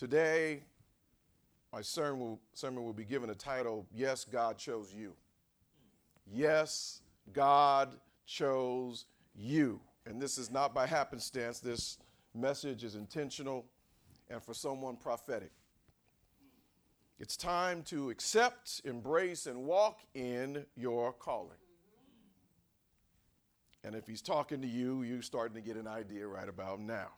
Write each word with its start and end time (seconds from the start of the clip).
Today, 0.00 0.62
my 1.74 1.82
sermon 1.82 2.20
will, 2.20 2.40
sermon 2.54 2.82
will 2.86 2.94
be 2.94 3.04
given 3.04 3.28
a 3.28 3.34
title 3.34 3.86
Yes, 3.94 4.24
God 4.24 4.56
Chose 4.56 4.94
You. 4.94 5.12
Yes, 6.26 7.02
God 7.34 7.90
chose 8.24 9.04
you. 9.34 9.78
And 10.06 10.18
this 10.18 10.38
is 10.38 10.50
not 10.50 10.72
by 10.72 10.86
happenstance. 10.86 11.60
This 11.60 11.98
message 12.34 12.82
is 12.82 12.94
intentional 12.94 13.66
and 14.30 14.42
for 14.42 14.54
someone 14.54 14.96
prophetic. 14.96 15.52
It's 17.18 17.36
time 17.36 17.82
to 17.88 18.08
accept, 18.08 18.80
embrace, 18.86 19.44
and 19.44 19.66
walk 19.66 20.00
in 20.14 20.64
your 20.78 21.12
calling. 21.12 21.58
And 23.84 23.94
if 23.94 24.06
he's 24.06 24.22
talking 24.22 24.62
to 24.62 24.66
you, 24.66 25.02
you're 25.02 25.20
starting 25.20 25.56
to 25.56 25.60
get 25.60 25.76
an 25.76 25.86
idea 25.86 26.26
right 26.26 26.48
about 26.48 26.80
now. 26.80 27.08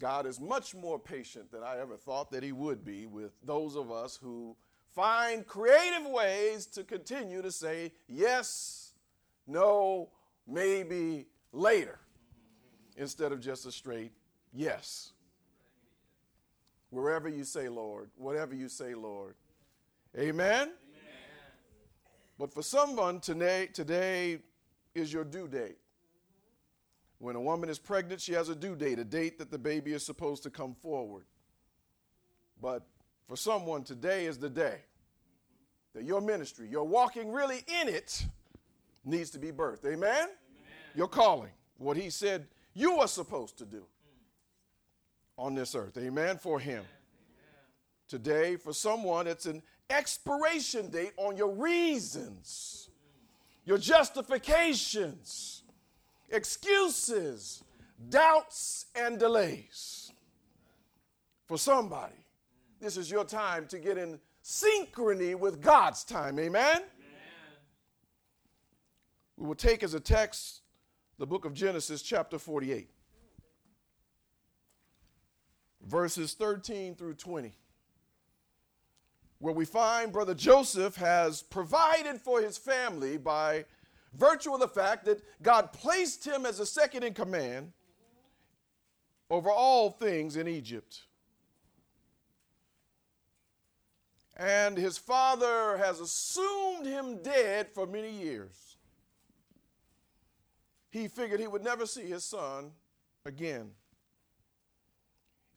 God 0.00 0.26
is 0.26 0.40
much 0.40 0.74
more 0.74 0.98
patient 0.98 1.50
than 1.52 1.62
I 1.62 1.78
ever 1.78 1.96
thought 1.96 2.30
that 2.32 2.42
he 2.42 2.52
would 2.52 2.84
be 2.84 3.06
with 3.06 3.32
those 3.44 3.76
of 3.76 3.90
us 3.92 4.18
who 4.20 4.56
find 4.94 5.46
creative 5.46 6.06
ways 6.06 6.66
to 6.66 6.84
continue 6.84 7.42
to 7.42 7.52
say 7.52 7.92
yes, 8.08 8.92
no, 9.46 10.10
maybe 10.46 11.26
later, 11.52 11.98
instead 12.96 13.32
of 13.32 13.40
just 13.40 13.66
a 13.66 13.72
straight 13.72 14.12
yes. 14.52 15.12
Wherever 16.90 17.28
you 17.28 17.44
say, 17.44 17.68
Lord, 17.68 18.10
whatever 18.16 18.54
you 18.54 18.68
say, 18.68 18.94
Lord. 18.94 19.34
Amen? 20.16 20.62
Amen. 20.62 20.72
But 22.38 22.52
for 22.52 22.62
someone 22.62 23.20
today, 23.20 23.68
today 23.72 24.38
is 24.94 25.12
your 25.12 25.24
due 25.24 25.48
date. 25.48 25.78
When 27.18 27.36
a 27.36 27.40
woman 27.40 27.68
is 27.68 27.78
pregnant, 27.78 28.20
she 28.20 28.32
has 28.32 28.48
a 28.48 28.54
due 28.54 28.76
date, 28.76 28.98
a 28.98 29.04
date 29.04 29.38
that 29.38 29.50
the 29.50 29.58
baby 29.58 29.92
is 29.92 30.04
supposed 30.04 30.42
to 30.42 30.50
come 30.50 30.74
forward. 30.74 31.24
But 32.60 32.86
for 33.28 33.36
someone, 33.36 33.84
today 33.84 34.26
is 34.26 34.38
the 34.38 34.50
day 34.50 34.80
that 35.94 36.04
your 36.04 36.20
ministry, 36.20 36.68
your 36.68 36.84
walking 36.84 37.32
really 37.32 37.64
in 37.80 37.88
it, 37.88 38.26
needs 39.04 39.30
to 39.30 39.38
be 39.38 39.52
birthed. 39.52 39.84
Amen? 39.84 40.00
Amen. 40.02 40.28
Your 40.94 41.08
calling, 41.08 41.52
what 41.78 41.96
he 41.96 42.10
said 42.10 42.46
you 42.74 42.98
are 42.98 43.08
supposed 43.08 43.58
to 43.58 43.64
do 43.64 43.84
on 45.38 45.54
this 45.54 45.74
earth. 45.74 45.96
Amen. 45.96 46.38
For 46.38 46.58
him. 46.58 46.82
Amen. 46.82 46.86
Today, 48.08 48.56
for 48.56 48.72
someone, 48.72 49.26
it's 49.26 49.46
an 49.46 49.62
expiration 49.90 50.90
date 50.90 51.12
on 51.16 51.36
your 51.36 51.54
reasons, 51.54 52.90
your 53.64 53.78
justifications, 53.78 55.63
excuses, 56.30 57.62
doubts, 58.08 58.86
and 58.94 59.18
delays. 59.18 60.12
For 61.46 61.58
somebody, 61.58 62.26
this 62.80 62.96
is 62.96 63.10
your 63.10 63.24
time 63.24 63.66
to 63.66 63.78
get 63.78 63.98
in 63.98 64.18
synchrony 64.42 65.34
with 65.34 65.60
God's 65.60 66.04
time. 66.04 66.38
Amen? 66.38 66.76
Amen? 66.76 66.82
We 69.36 69.46
will 69.46 69.54
take 69.54 69.82
as 69.82 69.94
a 69.94 70.00
text 70.00 70.60
the 71.18 71.26
book 71.26 71.44
of 71.44 71.54
Genesis, 71.54 72.02
chapter 72.02 72.38
48, 72.38 72.90
verses 75.86 76.34
13 76.34 76.94
through 76.94 77.14
20, 77.14 77.52
where 79.38 79.54
we 79.54 79.64
find 79.64 80.12
Brother 80.12 80.34
Joseph 80.34 80.96
has 80.96 81.42
provided 81.42 82.20
for 82.20 82.40
his 82.40 82.58
family 82.58 83.16
by 83.16 83.64
virtue 84.16 84.54
of 84.54 84.60
the 84.60 84.68
fact 84.68 85.04
that 85.06 85.22
God 85.42 85.72
placed 85.72 86.26
him 86.26 86.46
as 86.46 86.60
a 86.60 86.66
second 86.66 87.02
in 87.02 87.14
command 87.14 87.72
over 89.30 89.50
all 89.50 89.90
things 89.90 90.36
in 90.36 90.48
Egypt. 90.48 91.02
And 94.36 94.76
his 94.76 94.98
father 94.98 95.76
has 95.76 96.00
assumed 96.00 96.86
him 96.86 97.22
dead 97.22 97.68
for 97.72 97.86
many 97.86 98.10
years. 98.10 98.76
He 100.90 101.08
figured 101.08 101.40
he 101.40 101.46
would 101.46 101.64
never 101.64 101.86
see 101.86 102.08
his 102.08 102.24
son 102.24 102.72
again. 103.24 103.70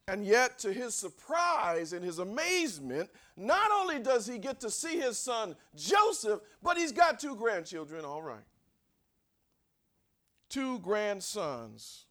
And 0.08 0.24
yet, 0.24 0.58
to 0.60 0.72
his 0.72 0.94
surprise 0.94 1.92
and 1.92 2.02
his 2.02 2.18
amazement, 2.18 3.10
not 3.36 3.70
only 3.70 3.98
does 3.98 4.26
he 4.26 4.38
get 4.38 4.58
to 4.60 4.70
see 4.70 4.98
his 4.98 5.18
son 5.18 5.54
Joseph, 5.76 6.40
but 6.62 6.78
he's 6.78 6.92
got 6.92 7.20
two 7.20 7.36
grandchildren, 7.36 8.06
all 8.06 8.22
right. 8.22 8.46
Two 10.48 10.78
grandsons. 10.78 12.06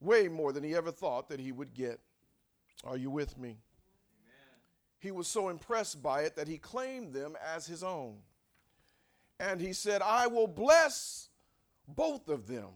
Way 0.00 0.26
more 0.26 0.52
than 0.52 0.64
he 0.64 0.74
ever 0.74 0.90
thought 0.90 1.28
that 1.28 1.38
he 1.38 1.52
would 1.52 1.74
get. 1.74 2.00
Are 2.82 2.96
you 2.96 3.08
with 3.08 3.38
me? 3.38 3.58
He 4.98 5.12
was 5.12 5.28
so 5.28 5.50
impressed 5.50 6.02
by 6.02 6.22
it 6.22 6.34
that 6.34 6.48
he 6.48 6.58
claimed 6.58 7.12
them 7.12 7.36
as 7.54 7.68
his 7.68 7.84
own. 7.84 8.16
And 9.38 9.60
he 9.60 9.72
said, 9.72 10.02
I 10.02 10.26
will 10.26 10.48
bless 10.48 11.28
both 11.86 12.28
of 12.28 12.48
them. 12.48 12.70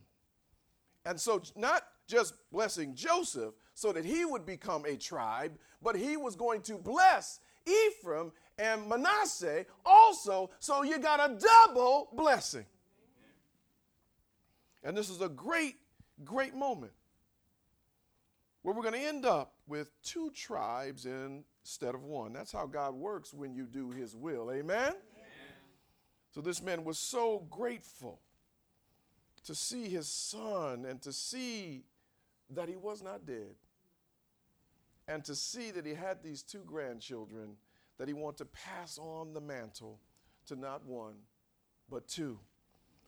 And 1.04 1.20
so, 1.20 1.42
not 1.56 1.82
just 2.08 2.34
blessing 2.50 2.94
Joseph 2.94 3.54
so 3.74 3.92
that 3.92 4.04
he 4.04 4.24
would 4.24 4.44
become 4.44 4.84
a 4.86 4.96
tribe, 4.96 5.52
but 5.80 5.94
he 5.94 6.16
was 6.16 6.34
going 6.34 6.62
to 6.62 6.78
bless 6.78 7.38
Ephraim 7.66 8.32
and 8.58 8.88
Manasseh 8.88 9.66
also, 9.86 10.50
so 10.58 10.82
you 10.82 10.98
got 10.98 11.30
a 11.30 11.34
double 11.34 12.08
blessing. 12.12 12.64
And 14.82 14.96
this 14.96 15.10
is 15.10 15.20
a 15.20 15.28
great, 15.28 15.76
great 16.24 16.54
moment 16.54 16.92
where 18.62 18.74
we're 18.74 18.82
going 18.82 18.94
to 18.94 19.06
end 19.06 19.26
up 19.26 19.54
with 19.66 19.90
two 20.02 20.30
tribes 20.30 21.06
instead 21.06 21.94
of 21.94 22.04
one. 22.04 22.32
That's 22.32 22.52
how 22.52 22.66
God 22.66 22.94
works 22.94 23.32
when 23.32 23.54
you 23.54 23.66
do 23.66 23.90
his 23.90 24.16
will. 24.16 24.50
Amen? 24.50 24.64
Amen? 24.78 24.94
So 26.32 26.40
this 26.40 26.62
man 26.62 26.84
was 26.84 26.98
so 26.98 27.46
grateful 27.50 28.20
to 29.44 29.54
see 29.54 29.88
his 29.88 30.08
son 30.08 30.84
and 30.84 31.00
to 31.02 31.12
see 31.12 31.84
that 32.50 32.68
he 32.68 32.76
was 32.76 33.02
not 33.02 33.26
dead. 33.26 33.54
And 35.06 35.24
to 35.24 35.34
see 35.34 35.70
that 35.70 35.86
he 35.86 35.94
had 35.94 36.22
these 36.22 36.42
two 36.42 36.62
grandchildren 36.66 37.56
that 37.98 38.08
he 38.08 38.14
wanted 38.14 38.38
to 38.38 38.44
pass 38.46 38.98
on 38.98 39.32
the 39.32 39.40
mantle 39.40 39.98
to 40.46 40.56
not 40.56 40.84
one, 40.84 41.14
but 41.90 42.06
two. 42.06 42.38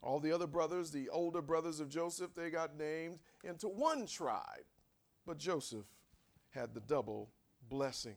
All 0.03 0.19
the 0.19 0.33
other 0.33 0.47
brothers, 0.47 0.91
the 0.91 1.11
older 1.11 1.43
brothers 1.43 1.79
of 1.79 1.91
Joseph, 1.91 2.35
they 2.35 2.51
got 2.51 2.79
named 2.79 3.19
into 3.45 3.69
one 3.69 4.07
tribe. 4.07 4.65
But 5.27 5.39
Joseph 5.39 5.85
had 6.51 6.75
the 6.75 6.81
double 6.81 7.31
blessing. 7.69 8.17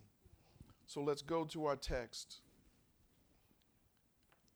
So 0.85 1.01
let's 1.01 1.21
go 1.21 1.43
to 1.45 1.65
our 1.65 1.75
text. 1.75 2.39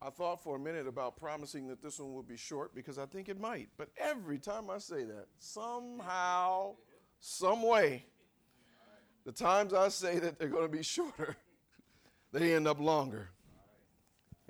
I 0.02 0.12
thought 0.12 0.44
for 0.44 0.56
a 0.56 0.60
minute 0.60 0.88
about 0.88 1.18
promising 1.18 1.68
that 1.70 1.82
this 1.82 2.00
one 2.00 2.14
would 2.14 2.28
be 2.28 2.38
short 2.38 2.76
because 2.76 3.00
I 3.00 3.08
think 3.08 3.30
it 3.30 3.40
might. 3.40 3.70
But 3.78 3.90
every 3.98 4.38
time 4.38 4.70
I 4.70 4.78
say 4.78 5.04
that, 5.04 5.26
somehow, 5.40 6.76
some 7.20 7.64
way, 7.64 8.06
the 9.26 9.32
times 9.32 9.74
I 9.74 9.90
say 9.90 10.20
that 10.20 10.38
they're 10.38 10.50
going 10.50 10.70
to 10.70 10.78
be 10.78 10.84
shorter, 10.84 11.36
they 12.32 12.54
end 12.54 12.68
up 12.68 12.80
longer. 12.80 13.30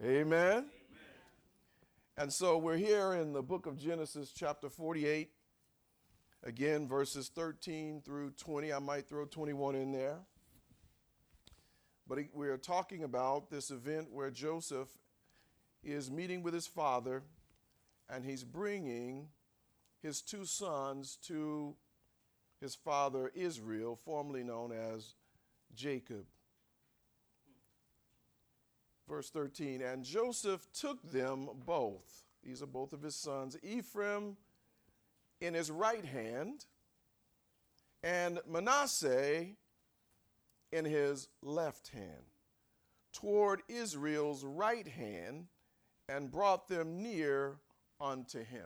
Amen? 0.04 0.66
And 2.18 2.32
so 2.34 2.58
we're 2.58 2.78
here 2.78 3.14
in 3.14 3.32
the 3.32 3.42
book 3.42 3.68
of 3.68 3.80
Genesis, 3.80 4.34
chapter 4.36 4.70
48. 4.70 5.30
Again, 6.44 6.88
verses 6.88 7.30
13 7.34 8.02
through 8.04 8.32
20. 8.32 8.74
I 8.74 8.80
might 8.80 9.08
throw 9.08 9.26
21 9.26 9.76
in 9.76 9.92
there. 9.94 10.18
But 12.08 12.20
we 12.34 12.50
are 12.50 12.58
talking 12.58 13.04
about 13.04 13.50
this 13.50 13.72
event 13.72 14.12
where 14.12 14.30
Joseph 14.30 14.90
is 15.84 16.12
meeting 16.12 16.44
with 16.44 16.54
his 16.54 16.68
father 16.68 17.24
and 18.10 18.24
he's 18.24 18.44
bringing 18.44 19.28
his 20.02 20.22
two 20.22 20.46
sons 20.46 21.18
to 21.28 21.76
his 22.62 22.76
father 22.76 23.32
Israel, 23.36 24.00
formerly 24.04 24.44
known 24.44 24.72
as 24.72 25.14
Jacob. 25.76 26.26
Verse 29.08 29.30
13 29.30 29.82
And 29.82 30.04
Joseph 30.04 30.68
took 30.74 31.02
them 31.12 31.50
both, 31.66 32.26
these 32.44 32.62
are 32.62 32.68
both 32.68 32.94
of 32.94 33.02
his 33.02 33.16
sons, 33.16 33.58
Ephraim 33.64 34.38
in 35.40 35.54
his 35.54 35.70
right 35.70 36.06
hand, 36.06 36.66
and 38.04 38.40
Manasseh 38.50 39.48
in 40.72 40.86
his 40.86 41.28
left 41.42 41.90
hand, 41.90 42.32
toward 43.14 43.62
Israel's 43.68 44.44
right 44.44 44.88
hand, 44.88 45.48
and 46.10 46.32
brought 46.32 46.68
them 46.68 47.02
near 47.02 47.58
unto 48.00 48.40
him. 48.40 48.66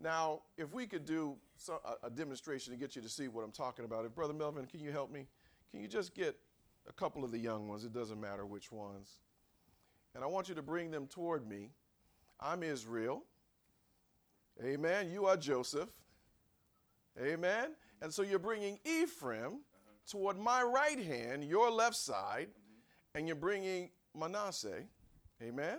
Now, 0.00 0.42
if 0.56 0.72
we 0.72 0.86
could 0.86 1.04
do 1.04 1.36
so, 1.56 1.80
a, 1.84 2.06
a, 2.06 2.10
demonstration 2.10 2.72
to 2.72 2.78
get 2.78 2.94
you 2.94 3.02
to 3.02 3.08
see 3.08 3.26
what 3.26 3.44
I'm 3.44 3.50
talking 3.50 3.84
about, 3.84 4.04
if 4.04 4.14
Brother 4.14 4.32
Melvin, 4.32 4.66
can 4.66 4.80
you 4.80 4.92
help 4.92 5.10
me? 5.10 5.26
Can 5.70 5.80
you 5.80 5.88
just 5.88 6.14
get 6.14 6.36
a 6.88 6.92
couple 6.92 7.24
of 7.24 7.32
the 7.32 7.38
young 7.38 7.68
ones? 7.68 7.84
It 7.84 7.92
doesn't 7.92 8.20
matter 8.20 8.46
which 8.46 8.70
ones. 8.70 9.18
And 10.14 10.22
I 10.22 10.26
want 10.26 10.48
you 10.48 10.54
to 10.54 10.62
bring 10.62 10.90
them 10.90 11.06
toward 11.06 11.48
me. 11.48 11.70
I'm 12.40 12.62
Israel. 12.62 13.24
Amen. 14.64 15.10
You 15.10 15.26
are 15.26 15.36
Joseph. 15.36 15.90
Amen. 17.20 17.70
And 18.00 18.12
so 18.12 18.22
you're 18.22 18.38
bringing 18.38 18.78
Ephraim 18.84 19.60
toward 20.08 20.38
my 20.38 20.62
right 20.62 20.98
hand, 20.98 21.44
your 21.44 21.70
left 21.70 21.96
side, 21.96 22.48
and 23.14 23.26
you're 23.26 23.36
bringing 23.36 23.90
Manasseh. 24.16 24.84
Amen? 25.42 25.78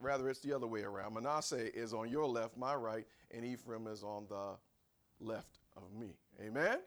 Rather, 0.00 0.28
it's 0.28 0.40
the 0.40 0.52
other 0.52 0.66
way 0.66 0.82
around. 0.82 1.14
Manasseh 1.14 1.74
is 1.76 1.94
on 1.94 2.08
your 2.08 2.26
left, 2.26 2.56
my 2.56 2.74
right, 2.74 3.06
and 3.30 3.44
Ephraim 3.44 3.86
is 3.86 4.02
on 4.02 4.26
the 4.28 4.56
left 5.20 5.58
of 5.76 5.92
me. 5.98 6.14
Amen? 6.40 6.64
Amen? 6.64 6.78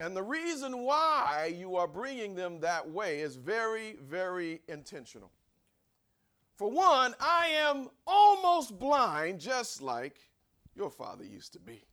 And 0.00 0.16
the 0.16 0.22
reason 0.22 0.78
why 0.78 1.54
you 1.56 1.76
are 1.76 1.86
bringing 1.86 2.34
them 2.34 2.60
that 2.60 2.88
way 2.88 3.20
is 3.20 3.36
very, 3.36 3.96
very 4.02 4.60
intentional. 4.68 5.30
For 6.56 6.70
one, 6.70 7.14
I 7.20 7.48
am 7.48 7.90
almost 8.06 8.78
blind, 8.78 9.40
just 9.40 9.80
like 9.80 10.16
your 10.74 10.90
father 10.90 11.24
used 11.24 11.52
to 11.54 11.60
be 11.60 11.84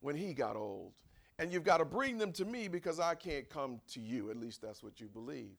when 0.00 0.16
he 0.16 0.32
got 0.32 0.56
old. 0.56 0.92
And 1.38 1.52
you've 1.52 1.64
got 1.64 1.78
to 1.78 1.84
bring 1.84 2.18
them 2.18 2.32
to 2.32 2.44
me 2.44 2.68
because 2.68 2.98
I 2.98 3.14
can't 3.14 3.48
come 3.48 3.80
to 3.92 4.00
you. 4.00 4.30
At 4.30 4.36
least 4.36 4.60
that's 4.60 4.82
what 4.82 5.00
you 5.00 5.06
believe. 5.06 5.56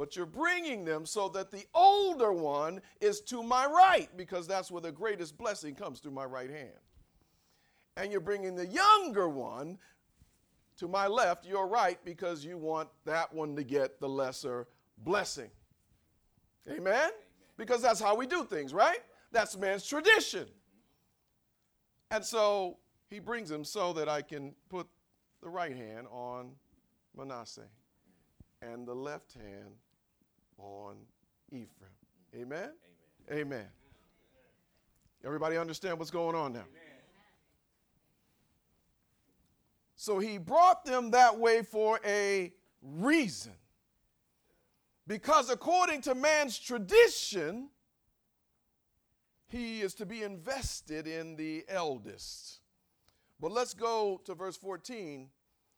But 0.00 0.16
you're 0.16 0.24
bringing 0.24 0.86
them 0.86 1.04
so 1.04 1.28
that 1.28 1.50
the 1.50 1.66
older 1.74 2.32
one 2.32 2.80
is 3.02 3.20
to 3.20 3.42
my 3.42 3.66
right 3.66 4.08
because 4.16 4.46
that's 4.46 4.70
where 4.70 4.80
the 4.80 4.90
greatest 4.90 5.36
blessing 5.36 5.74
comes 5.74 6.00
through 6.00 6.12
my 6.12 6.24
right 6.24 6.48
hand. 6.48 6.78
And 7.98 8.10
you're 8.10 8.22
bringing 8.22 8.54
the 8.54 8.64
younger 8.64 9.28
one 9.28 9.76
to 10.78 10.88
my 10.88 11.06
left, 11.06 11.44
your 11.44 11.68
right, 11.68 11.98
because 12.02 12.46
you 12.46 12.56
want 12.56 12.88
that 13.04 13.30
one 13.34 13.54
to 13.56 13.62
get 13.62 14.00
the 14.00 14.08
lesser 14.08 14.68
blessing. 15.04 15.50
Amen? 16.66 16.78
Amen? 16.80 17.10
Because 17.58 17.82
that's 17.82 18.00
how 18.00 18.16
we 18.16 18.26
do 18.26 18.42
things, 18.44 18.72
right? 18.72 19.00
That's 19.32 19.54
man's 19.58 19.86
tradition. 19.86 20.46
And 22.10 22.24
so 22.24 22.78
he 23.10 23.18
brings 23.18 23.50
him 23.50 23.64
so 23.66 23.92
that 23.92 24.08
I 24.08 24.22
can 24.22 24.54
put 24.70 24.86
the 25.42 25.50
right 25.50 25.76
hand 25.76 26.06
on 26.10 26.52
Manasseh 27.14 27.68
and 28.62 28.88
the 28.88 28.94
left 28.94 29.34
hand 29.34 29.74
on 30.62 30.96
Ephraim. 31.50 31.90
Amen? 32.34 32.70
Amen. 33.30 33.40
Amen. 33.40 33.66
Everybody 35.24 35.56
understand 35.56 35.98
what's 35.98 36.10
going 36.10 36.34
on 36.34 36.52
now? 36.52 36.60
Amen. 36.60 36.90
So 39.96 40.18
he 40.18 40.38
brought 40.38 40.84
them 40.84 41.10
that 41.10 41.38
way 41.38 41.62
for 41.62 42.00
a 42.06 42.52
reason. 42.82 43.52
Because 45.06 45.50
according 45.50 46.00
to 46.02 46.14
man's 46.14 46.58
tradition, 46.58 47.68
he 49.48 49.80
is 49.82 49.92
to 49.94 50.06
be 50.06 50.22
invested 50.22 51.06
in 51.06 51.36
the 51.36 51.64
eldest. 51.68 52.60
But 53.40 53.52
let's 53.52 53.74
go 53.74 54.20
to 54.24 54.34
verse 54.34 54.56
14 54.56 55.28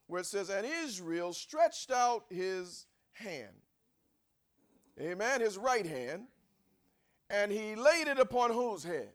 where 0.07 0.21
it 0.21 0.27
says, 0.27 0.51
And 0.51 0.67
Israel 0.85 1.33
stretched 1.33 1.91
out 1.91 2.25
his 2.29 2.87
hand. 3.13 3.62
Amen. 5.03 5.41
His 5.41 5.59
right 5.59 5.87
hand. 5.87 6.25
And 7.31 7.51
he 7.51 7.75
laid 7.75 8.09
it 8.09 8.19
upon 8.19 8.53
whose 8.53 8.85
head? 8.85 9.09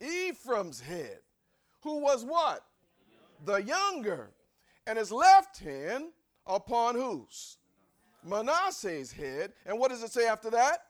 Ephraim's 0.00 0.80
head. 0.80 1.18
Who 1.82 1.98
was 1.98 2.24
what? 2.24 2.64
The 3.44 3.62
younger. 3.62 4.30
And 4.86 4.98
his 4.98 5.12
left 5.12 5.58
hand 5.58 6.06
upon 6.46 6.94
whose? 6.94 7.58
Manasseh's 8.24 9.12
head. 9.12 9.52
And 9.66 9.78
what 9.78 9.90
does 9.90 10.02
it 10.02 10.10
say 10.10 10.26
after 10.26 10.50
that? 10.50 10.86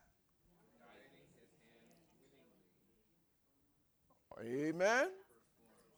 Amen. 4.45 5.09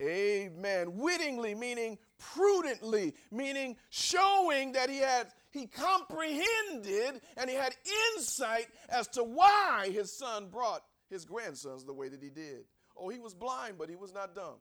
Amen. 0.01 0.97
Wittingly, 0.97 1.55
meaning 1.55 1.97
prudently, 2.17 3.13
meaning 3.31 3.77
showing 3.89 4.71
that 4.73 4.89
he 4.89 4.97
had 4.97 5.27
he 5.55 5.67
comprehended 5.67 7.21
and 7.37 7.49
he 7.49 7.55
had 7.55 7.73
insight 8.15 8.67
as 8.89 9.07
to 9.07 9.23
why 9.23 9.89
his 9.89 10.11
son 10.11 10.49
brought 10.49 10.83
his 11.09 11.23
grandsons 11.23 11.85
the 11.85 11.93
way 11.93 12.09
that 12.09 12.21
he 12.21 12.29
did. 12.29 12.65
Oh, 12.97 13.07
he 13.07 13.19
was 13.19 13.33
blind, 13.33 13.77
but 13.77 13.89
he 13.89 13.95
was 13.95 14.13
not 14.13 14.35
dumb. 14.35 14.57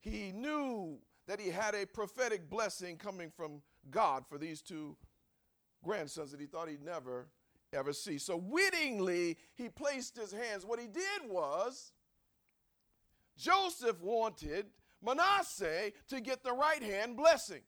He 0.00 0.30
knew 0.30 0.98
that 1.26 1.40
he 1.40 1.48
had 1.48 1.74
a 1.74 1.86
prophetic 1.86 2.50
blessing 2.50 2.98
coming 2.98 3.32
from 3.34 3.62
God 3.90 4.24
for 4.28 4.36
these 4.36 4.60
two 4.60 4.94
grandsons 5.82 6.30
that 6.32 6.40
he 6.40 6.46
thought 6.46 6.68
he'd 6.68 6.84
never 6.84 7.28
ever 7.72 7.94
see. 7.94 8.18
So 8.18 8.36
wittingly, 8.36 9.38
he 9.54 9.70
placed 9.70 10.16
his 10.16 10.32
hands. 10.32 10.66
What 10.66 10.78
he 10.78 10.86
did 10.86 11.28
was 11.28 11.92
Joseph 13.38 14.00
wanted 14.02 14.66
Manasseh 15.02 15.92
to 16.08 16.20
get 16.20 16.44
the 16.44 16.52
right 16.52 16.82
hand 16.82 17.16
blessing, 17.16 17.62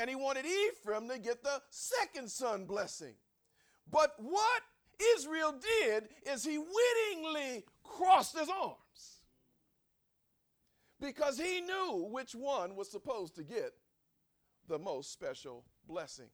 and 0.00 0.08
he 0.08 0.16
wanted 0.16 0.46
Ephraim 0.46 1.08
to 1.10 1.18
get 1.18 1.44
the 1.44 1.60
second 1.68 2.30
son 2.30 2.64
blessing. 2.64 3.12
But 3.92 4.14
what 4.16 4.62
Israel 5.14 5.52
did 5.82 6.08
is 6.26 6.42
he 6.42 6.56
wittingly 6.56 7.64
crossed 7.84 8.38
his 8.38 8.48
arms 8.48 9.20
because 11.02 11.38
he 11.38 11.60
knew 11.60 12.08
which 12.10 12.34
one 12.34 12.76
was 12.76 12.90
supposed 12.90 13.34
to 13.36 13.44
get 13.44 13.74
the 14.68 14.78
most 14.78 15.12
special 15.12 15.66
blessing. 15.86 16.30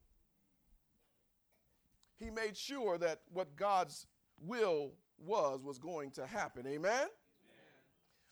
He 2.20 2.30
made 2.30 2.56
sure 2.56 2.98
that 2.98 3.22
what 3.32 3.56
God's 3.56 4.06
will 4.40 4.92
was 5.18 5.64
was 5.64 5.78
going 5.78 6.12
to 6.12 6.26
happen. 6.26 6.68
Amen? 6.68 7.08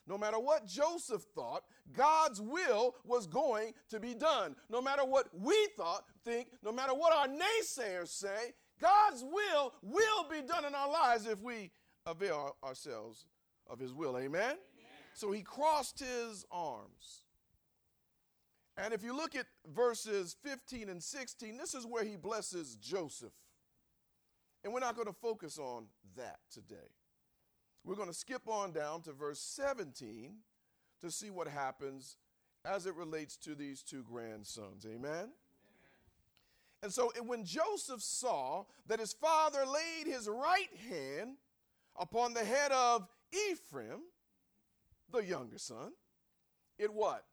No 0.06 0.18
matter 0.18 0.38
what 0.38 0.66
Joseph 0.66 1.24
thought, 1.34 1.64
God's 1.96 2.40
will 2.40 2.94
was 3.04 3.26
going 3.26 3.72
to 3.88 3.98
be 3.98 4.14
done. 4.14 4.54
No 4.68 4.82
matter 4.82 5.04
what 5.04 5.28
we 5.32 5.68
thought, 5.76 6.04
think, 6.24 6.48
no 6.62 6.72
matter 6.72 6.92
what 6.92 7.14
our 7.14 7.26
naysayers 7.26 8.08
say, 8.08 8.52
God's 8.80 9.24
will 9.24 9.72
will 9.82 10.28
be 10.30 10.42
done 10.46 10.64
in 10.64 10.74
our 10.74 10.90
lives 10.90 11.26
if 11.26 11.40
we 11.40 11.70
avail 12.06 12.56
ourselves 12.62 13.26
of 13.68 13.78
his 13.78 13.94
will. 13.94 14.18
Amen? 14.18 14.28
Amen? 14.42 14.58
So 15.14 15.32
he 15.32 15.42
crossed 15.42 16.00
his 16.00 16.44
arms. 16.50 17.24
And 18.76 18.92
if 18.92 19.02
you 19.02 19.16
look 19.16 19.36
at 19.36 19.46
verses 19.72 20.36
15 20.42 20.88
and 20.88 21.02
16, 21.02 21.56
this 21.56 21.74
is 21.74 21.86
where 21.86 22.04
he 22.04 22.16
blesses 22.16 22.76
Joseph. 22.76 23.32
And 24.64 24.72
we're 24.72 24.80
not 24.80 24.96
going 24.96 25.06
to 25.06 25.14
focus 25.14 25.58
on 25.58 25.86
that 26.16 26.38
today. 26.50 26.90
We're 27.84 27.96
going 27.96 28.08
to 28.08 28.14
skip 28.14 28.48
on 28.48 28.72
down 28.72 29.02
to 29.02 29.12
verse 29.12 29.40
17 29.40 30.36
to 31.02 31.10
see 31.10 31.30
what 31.30 31.46
happens 31.46 32.16
as 32.64 32.86
it 32.86 32.94
relates 32.94 33.36
to 33.36 33.54
these 33.54 33.82
two 33.82 34.02
grandsons. 34.02 34.86
Amen? 34.86 35.30
And 36.82 36.92
so 36.92 37.12
when 37.26 37.44
Joseph 37.44 38.02
saw 38.02 38.64
that 38.86 39.00
his 39.00 39.12
father 39.12 39.64
laid 39.66 40.06
his 40.06 40.28
right 40.28 40.70
hand 40.90 41.36
upon 41.98 42.34
the 42.34 42.44
head 42.44 42.72
of 42.72 43.06
Ephraim, 43.50 44.00
the 45.12 45.24
younger 45.24 45.58
son, 45.58 45.92
it 46.78 46.92
what? 46.92 47.24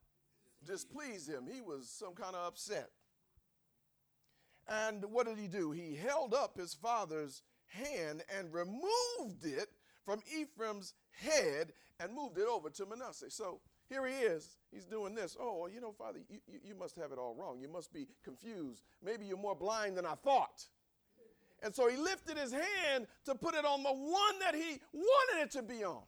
Displeased 0.65 1.29
him. 1.29 1.45
He 1.51 1.61
was 1.61 1.89
some 1.89 2.13
kind 2.13 2.35
of 2.35 2.47
upset. 2.47 2.91
And 4.67 5.03
what 5.05 5.27
did 5.27 5.37
he 5.37 5.47
do? 5.47 5.71
He 5.71 5.95
held 5.95 6.33
up 6.33 6.57
his 6.57 6.73
father's 6.73 7.41
hand 7.67 8.23
and 8.37 8.53
removed 8.53 9.43
it 9.43 9.69
from 10.05 10.21
Ephraim's 10.39 10.93
head 11.11 11.73
and 11.99 12.13
moved 12.13 12.37
it 12.37 12.47
over 12.47 12.69
to 12.69 12.85
Manasseh. 12.85 13.29
So 13.29 13.59
here 13.89 14.05
he 14.07 14.13
is. 14.13 14.57
He's 14.71 14.85
doing 14.85 15.13
this. 15.15 15.35
Oh, 15.39 15.67
you 15.67 15.81
know, 15.81 15.91
Father, 15.91 16.19
you, 16.29 16.39
you, 16.47 16.59
you 16.63 16.75
must 16.75 16.95
have 16.95 17.11
it 17.11 17.17
all 17.17 17.35
wrong. 17.35 17.59
You 17.61 17.67
must 17.67 17.93
be 17.93 18.07
confused. 18.23 18.83
Maybe 19.03 19.25
you're 19.25 19.37
more 19.37 19.55
blind 19.55 19.97
than 19.97 20.05
I 20.05 20.15
thought. 20.15 20.65
And 21.63 21.75
so 21.75 21.87
he 21.87 21.97
lifted 21.97 22.37
his 22.37 22.51
hand 22.51 23.05
to 23.25 23.35
put 23.35 23.53
it 23.53 23.65
on 23.65 23.83
the 23.83 23.91
one 23.91 24.39
that 24.39 24.55
he 24.55 24.79
wanted 24.93 25.43
it 25.43 25.51
to 25.51 25.61
be 25.61 25.83
on. 25.83 26.01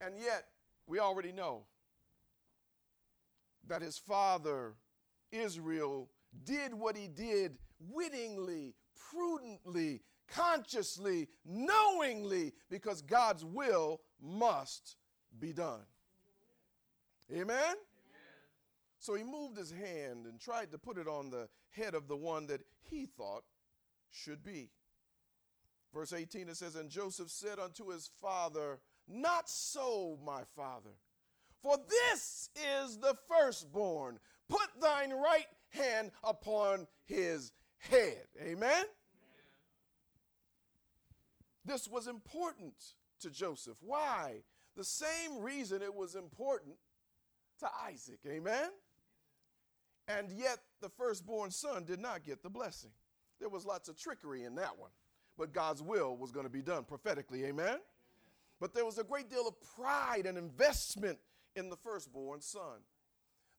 And 0.00 0.14
yet, 0.18 0.46
we 0.86 0.98
already 0.98 1.32
know 1.32 1.62
that 3.68 3.82
his 3.82 3.98
father, 3.98 4.74
Israel, 5.30 6.08
did 6.44 6.74
what 6.74 6.96
he 6.96 7.06
did 7.06 7.58
wittingly, 7.90 8.74
prudently, 9.10 10.00
consciously, 10.34 11.28
knowingly, 11.44 12.52
because 12.70 13.02
God's 13.02 13.44
will 13.44 14.00
must 14.20 14.96
be 15.38 15.52
done. 15.52 15.80
Amen? 17.32 17.74
So 18.98 19.14
he 19.14 19.24
moved 19.24 19.56
his 19.56 19.70
hand 19.72 20.26
and 20.26 20.38
tried 20.38 20.70
to 20.72 20.78
put 20.78 20.98
it 20.98 21.08
on 21.08 21.30
the 21.30 21.48
head 21.70 21.94
of 21.94 22.06
the 22.06 22.16
one 22.16 22.46
that 22.46 22.60
he 22.90 23.06
thought 23.06 23.44
should 24.10 24.44
be. 24.44 24.70
Verse 25.92 26.12
18 26.12 26.48
it 26.48 26.56
says, 26.56 26.76
And 26.76 26.88
Joseph 26.88 27.30
said 27.30 27.58
unto 27.58 27.88
his 27.88 28.10
father, 28.20 28.78
Not 29.08 29.48
so, 29.48 30.18
my 30.24 30.42
father, 30.56 30.90
for 31.62 31.76
this 31.88 32.48
is 32.80 32.98
the 32.98 33.16
firstborn. 33.28 34.18
Put 34.48 34.68
thine 34.80 35.12
right 35.12 35.46
hand 35.70 36.10
upon 36.22 36.86
his 37.04 37.52
head. 37.78 38.26
Amen? 38.40 38.84
This 41.64 41.88
was 41.88 42.08
important 42.08 42.74
to 43.20 43.30
Joseph. 43.30 43.78
Why? 43.80 44.42
The 44.76 44.84
same 44.84 45.40
reason 45.40 45.82
it 45.82 45.94
was 45.94 46.14
important 46.14 46.76
to 47.60 47.68
Isaac. 47.86 48.20
Amen? 48.26 48.70
And 50.08 50.30
yet 50.30 50.58
the 50.80 50.88
firstborn 50.88 51.50
son 51.50 51.84
did 51.84 52.00
not 52.00 52.24
get 52.24 52.42
the 52.42 52.50
blessing. 52.50 52.90
There 53.38 53.48
was 53.48 53.64
lots 53.64 53.88
of 53.88 53.96
trickery 53.96 54.44
in 54.44 54.54
that 54.56 54.78
one, 54.78 54.90
but 55.38 55.52
God's 55.52 55.82
will 55.82 56.16
was 56.16 56.32
going 56.32 56.46
to 56.46 56.50
be 56.50 56.62
done 56.62 56.84
prophetically. 56.84 57.44
Amen? 57.44 57.78
But 58.60 58.74
there 58.74 58.84
was 58.84 58.98
a 58.98 59.04
great 59.04 59.30
deal 59.30 59.46
of 59.46 59.54
pride 59.76 60.26
and 60.26 60.38
investment 60.38 61.18
in 61.56 61.68
the 61.68 61.76
firstborn 61.76 62.40
son. 62.40 62.80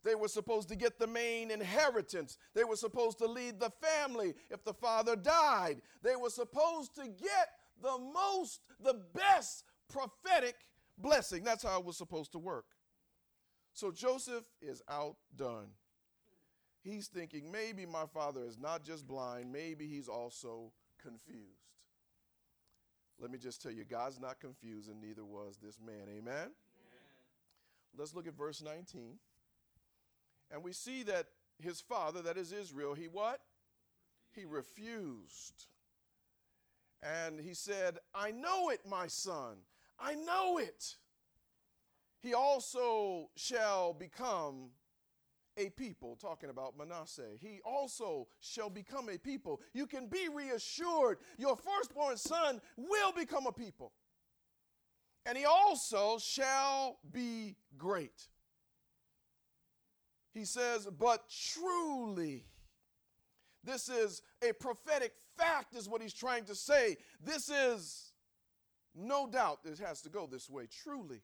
They 0.04 0.16
were 0.16 0.28
supposed 0.28 0.68
to 0.70 0.76
get 0.76 1.00
the 1.00 1.08
main 1.08 1.50
inheritance. 1.50 2.38
They 2.54 2.66
were 2.66 2.76
supposed 2.76 3.20
to 3.20 3.26
lead 3.26 3.60
the 3.60 3.72
family 3.82 4.34
if 4.50 4.64
the 4.64 4.74
father 4.74 5.16
died. 5.16 5.82
They 6.02 6.16
were 6.18 6.30
supposed 6.30 6.96
to 6.96 7.04
get 7.08 7.50
the 7.84 8.00
most, 8.00 8.62
the 8.82 9.00
best 9.14 9.66
prophetic 9.90 10.56
blessing. 10.98 11.44
That's 11.44 11.64
how 11.64 11.80
it 11.80 11.86
was 11.86 11.98
supposed 11.98 12.32
to 12.32 12.40
work. 12.40 12.66
So 13.74 13.92
Joseph 13.92 14.46
is 14.62 14.82
outdone. 14.90 15.68
He's 16.82 17.08
thinking 17.08 17.52
maybe 17.52 17.86
my 17.86 18.06
father 18.14 18.42
is 18.46 18.58
not 18.58 18.84
just 18.84 19.08
blind, 19.08 19.52
maybe 19.52 19.88
he's 19.88 20.08
also 20.08 20.72
confused. 21.02 21.60
Let 23.20 23.32
me 23.32 23.38
just 23.38 23.62
tell 23.62 23.72
you, 23.72 23.86
God's 23.86 24.20
not 24.20 24.40
confused, 24.40 24.90
and 24.90 25.00
neither 25.00 25.24
was 25.24 25.58
this 25.62 25.80
man. 25.80 26.08
Amen? 26.10 26.24
Amen? 26.26 26.52
Let's 27.98 28.16
look 28.16 28.28
at 28.28 28.36
verse 28.36 28.62
19. 28.62 29.18
And 30.52 30.64
we 30.64 30.74
see 30.74 31.04
that 31.04 31.28
his 31.60 31.80
father, 31.80 32.22
that 32.24 32.38
is 32.38 32.52
Israel, 32.52 32.96
he 32.96 33.06
what? 33.06 33.40
He 34.34 34.46
refused. 34.46 35.68
And 37.04 37.40
he 37.40 37.54
said, 37.54 37.98
I 38.16 38.32
know 38.32 38.70
it, 38.70 38.80
my 38.90 39.08
son. 39.08 39.58
I 40.00 40.16
know 40.16 40.58
it. 40.58 40.96
He 42.22 42.34
also 42.34 43.30
shall 43.36 43.94
become 43.94 44.70
a 45.58 45.70
people, 45.70 46.16
talking 46.16 46.50
about 46.50 46.78
Manasseh. 46.78 47.32
He 47.40 47.60
also 47.66 48.28
shall 48.40 48.70
become 48.70 49.10
a 49.10 49.18
people. 49.18 49.62
You 49.74 49.86
can 49.86 50.08
be 50.08 50.30
reassured 50.34 51.18
your 51.38 51.58
firstborn 51.58 52.18
son 52.18 52.62
will 52.78 53.12
become 53.12 53.46
a 53.46 53.52
people. 53.52 53.92
And 55.26 55.38
he 55.38 55.46
also 55.46 56.18
shall 56.18 56.98
be 57.12 57.56
great. 57.78 58.28
He 60.34 60.46
says, 60.46 60.88
but 60.98 61.24
truly, 61.30 62.46
this 63.64 63.90
is 63.90 64.22
a 64.48 64.54
prophetic 64.54 65.14
fact, 65.38 65.76
is 65.76 65.88
what 65.88 66.02
he's 66.02 66.14
trying 66.14 66.46
to 66.46 66.56
say. 66.56 66.98
This 67.24 67.50
is 67.50 68.12
no 68.96 69.28
doubt 69.28 69.60
it 69.66 69.80
has 69.80 70.02
to 70.02 70.10
go 70.10 70.28
this 70.28 70.50
way. 70.50 70.68
Truly, 70.84 71.22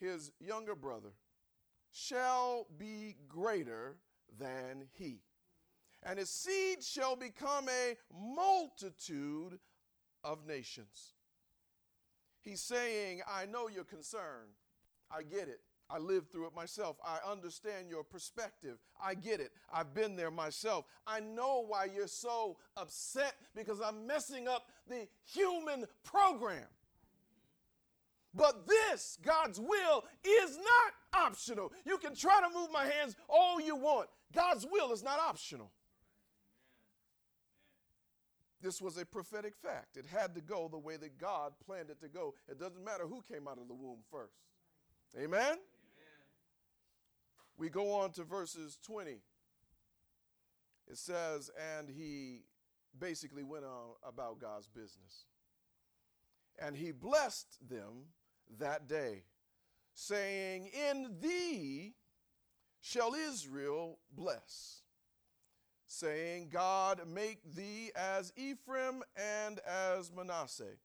his 0.00 0.32
younger 0.40 0.74
brother 0.74 1.10
shall 1.92 2.66
be 2.78 3.16
greater 3.28 3.96
than 4.38 4.86
he, 4.92 5.20
and 6.02 6.18
his 6.18 6.30
seed 6.30 6.82
shall 6.82 7.16
become 7.16 7.68
a 7.68 7.96
multitude 8.12 9.58
of 10.24 10.46
nations. 10.46 11.14
He's 12.42 12.62
saying, 12.62 13.20
I 13.28 13.46
know 13.46 13.68
your 13.68 13.84
concern. 13.84 14.48
I 15.10 15.22
get 15.22 15.48
it. 15.48 15.60
I 15.92 15.98
lived 15.98 16.30
through 16.30 16.46
it 16.46 16.54
myself. 16.54 16.96
I 17.04 17.18
understand 17.28 17.88
your 17.88 18.04
perspective. 18.04 18.78
I 19.02 19.14
get 19.14 19.40
it. 19.40 19.50
I've 19.72 19.92
been 19.94 20.16
there 20.16 20.30
myself. 20.30 20.84
I 21.06 21.20
know 21.20 21.64
why 21.66 21.86
you're 21.94 22.06
so 22.06 22.58
upset 22.76 23.34
because 23.54 23.80
I'm 23.80 24.06
messing 24.06 24.46
up 24.46 24.68
the 24.88 25.08
human 25.24 25.86
program. 26.04 26.66
But 28.32 28.68
this, 28.68 29.18
God's 29.22 29.58
will, 29.58 30.04
is 30.24 30.56
not 30.56 31.24
optional. 31.24 31.72
You 31.84 31.98
can 31.98 32.14
try 32.14 32.40
to 32.40 32.54
move 32.54 32.70
my 32.72 32.84
hands 32.84 33.16
all 33.28 33.60
you 33.60 33.74
want. 33.74 34.08
God's 34.32 34.66
will 34.70 34.92
is 34.92 35.02
not 35.02 35.18
optional. 35.18 35.72
This 38.62 38.80
was 38.80 38.98
a 38.98 39.06
prophetic 39.06 39.54
fact. 39.56 39.96
It 39.96 40.04
had 40.06 40.34
to 40.34 40.40
go 40.40 40.68
the 40.70 40.78
way 40.78 40.96
that 40.98 41.18
God 41.18 41.54
planned 41.64 41.90
it 41.90 42.00
to 42.02 42.08
go. 42.08 42.34
It 42.48 42.60
doesn't 42.60 42.84
matter 42.84 43.06
who 43.06 43.22
came 43.22 43.48
out 43.48 43.58
of 43.58 43.68
the 43.68 43.74
womb 43.74 44.00
first. 44.10 44.34
Amen? 45.18 45.56
We 47.60 47.68
go 47.68 47.92
on 47.92 48.12
to 48.12 48.24
verses 48.24 48.78
20. 48.86 49.10
It 49.10 50.96
says, 50.96 51.50
and 51.76 51.90
he 51.90 52.44
basically 52.98 53.42
went 53.42 53.66
on 53.66 53.90
about 54.02 54.40
God's 54.40 54.66
business. 54.66 55.26
And 56.58 56.74
he 56.74 56.90
blessed 56.90 57.58
them 57.68 58.14
that 58.58 58.88
day, 58.88 59.24
saying, 59.92 60.70
In 60.88 61.16
thee 61.20 61.96
shall 62.80 63.12
Israel 63.12 63.98
bless, 64.10 64.80
saying, 65.86 66.48
God 66.50 67.02
make 67.06 67.42
thee 67.54 67.90
as 67.94 68.32
Ephraim 68.36 69.02
and 69.14 69.60
as 69.66 70.10
Manasseh. 70.10 70.78